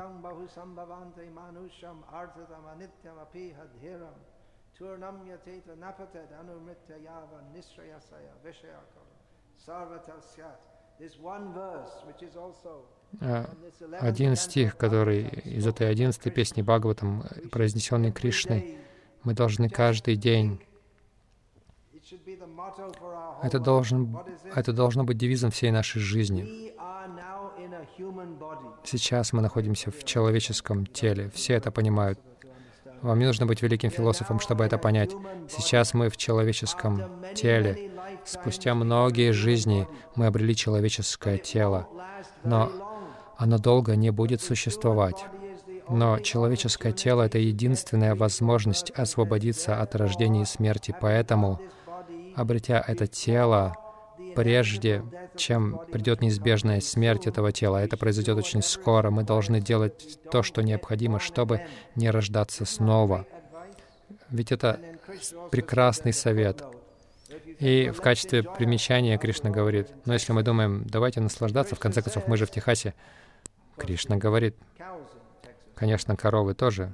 А, 13.21 13.49
один 13.99 14.35
стих, 14.35 14.77
который 14.77 15.27
из 15.27 15.67
этой 15.67 15.89
одиннадцатой 15.89 16.31
песни 16.31 16.61
Бхагаватам, 16.61 17.23
произнесенный 17.51 18.11
Кришной, 18.11 18.77
мы 19.23 19.33
должны 19.33 19.69
каждый 19.69 20.15
день 20.15 20.61
это, 23.41 23.59
должен, 23.59 24.17
это 24.53 24.73
должно 24.73 25.03
быть 25.03 25.17
девизом 25.17 25.49
всей 25.49 25.71
нашей 25.71 25.99
жизни. 25.99 26.73
Сейчас 28.83 29.33
мы 29.33 29.41
находимся 29.41 29.91
в 29.91 30.03
человеческом 30.03 30.85
теле. 30.85 31.31
Все 31.33 31.55
это 31.55 31.71
понимают. 31.71 32.19
Вам 33.01 33.19
не 33.19 33.25
нужно 33.25 33.45
быть 33.45 33.61
великим 33.61 33.89
философом, 33.89 34.39
чтобы 34.39 34.63
это 34.63 34.77
понять. 34.77 35.11
Сейчас 35.49 35.93
мы 35.93 36.09
в 36.09 36.17
человеческом 36.17 37.23
теле. 37.33 37.91
Спустя 38.23 38.75
многие 38.75 39.31
жизни 39.31 39.87
мы 40.15 40.27
обрели 40.27 40.55
человеческое 40.55 41.37
тело. 41.37 41.87
Но 42.43 42.71
оно 43.37 43.57
долго 43.57 43.95
не 43.95 44.11
будет 44.11 44.41
существовать. 44.41 45.25
Но 45.89 46.19
человеческое 46.19 46.93
тело— 46.93 47.21
это 47.23 47.37
единственная 47.37 48.15
возможность 48.15 48.91
освободиться 48.91 49.81
от 49.81 49.95
рождения 49.95 50.43
и 50.43 50.45
смерти. 50.45 50.95
Поэтому 50.99 51.59
обретя 52.35 52.83
это 52.85 53.07
тело, 53.07 53.75
прежде 54.35 55.03
чем 55.35 55.81
придет 55.91 56.21
неизбежная 56.21 56.81
смерть 56.81 57.27
этого 57.27 57.51
тела. 57.51 57.77
Это 57.83 57.97
произойдет 57.97 58.37
очень 58.37 58.61
скоро. 58.61 59.09
Мы 59.09 59.23
должны 59.23 59.61
делать 59.61 60.19
то, 60.31 60.43
что 60.43 60.61
необходимо, 60.61 61.19
чтобы 61.19 61.65
не 61.95 62.09
рождаться 62.09 62.65
снова. 62.65 63.25
Ведь 64.29 64.51
это 64.51 64.79
прекрасный 65.51 66.13
совет. 66.13 66.63
И 67.59 67.89
в 67.89 68.01
качестве 68.01 68.43
примечания 68.43 69.17
Кришна 69.17 69.49
говорит, 69.49 69.87
но 70.05 70.13
если 70.13 70.33
мы 70.33 70.43
думаем, 70.43 70.83
давайте 70.85 71.21
наслаждаться, 71.21 71.75
в 71.75 71.79
конце 71.79 72.01
концов, 72.01 72.27
мы 72.27 72.37
же 72.37 72.45
в 72.45 72.51
Техасе, 72.51 72.93
Кришна 73.77 74.17
говорит, 74.17 74.55
конечно, 75.73 76.15
коровы 76.15 76.53
тоже 76.53 76.91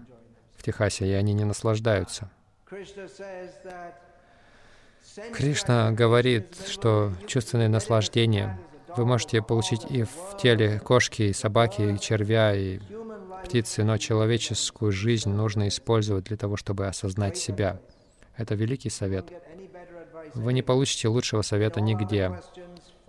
в 0.56 0.64
Техасе, 0.64 1.08
и 1.08 1.14
они 1.14 1.34
не 1.34 1.46
наслаждаются. 1.46 2.30
Кришна 5.34 5.92
говорит, 5.92 6.56
что 6.68 7.14
чувственное 7.28 7.68
наслаждение 7.68 8.60
вы 8.96 9.06
можете 9.06 9.42
получить 9.42 9.86
и 9.90 10.04
в 10.04 10.38
теле 10.42 10.80
кошки, 10.80 11.24
и 11.24 11.34
собаки, 11.34 11.82
и 11.82 12.00
червя, 12.00 12.56
и 12.56 12.80
птицы, 13.44 13.84
но 13.84 13.98
человеческую 13.98 14.92
жизнь 14.92 15.30
нужно 15.30 15.68
использовать 15.68 16.26
для 16.26 16.38
того, 16.38 16.58
чтобы 16.58 16.88
осознать 16.88 17.38
себя. 17.38 17.80
Это 18.38 18.56
великий 18.56 18.90
совет. 18.90 19.32
Вы 20.34 20.54
не 20.54 20.62
получите 20.62 21.08
лучшего 21.08 21.42
совета 21.42 21.82
нигде. 21.82 22.40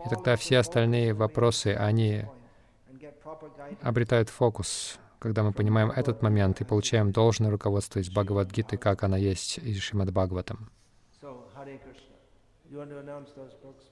И 0.05 0.09
тогда 0.09 0.36
все 0.36 0.59
остальные 0.59 1.14
вопросы, 1.14 1.68
они 1.68 2.24
обретают 3.80 4.28
фокус, 4.28 4.99
когда 5.18 5.43
мы 5.43 5.53
понимаем 5.53 5.90
этот 5.90 6.22
момент 6.22 6.61
и 6.61 6.64
получаем 6.64 7.12
должное 7.12 7.51
руководство 7.51 8.01
из 8.01 8.11
Бхагавадгиты, 8.11 8.76
как 8.76 9.05
она 9.05 9.16
есть 9.16 9.59
из 9.59 9.80
Шримад 9.80 10.11
Бхагаватам. 10.12 10.70
You 12.70 12.78
want 12.78 12.90
to 12.90 12.98
announce 12.98 13.30
those 13.36 13.52
books? 13.62 13.84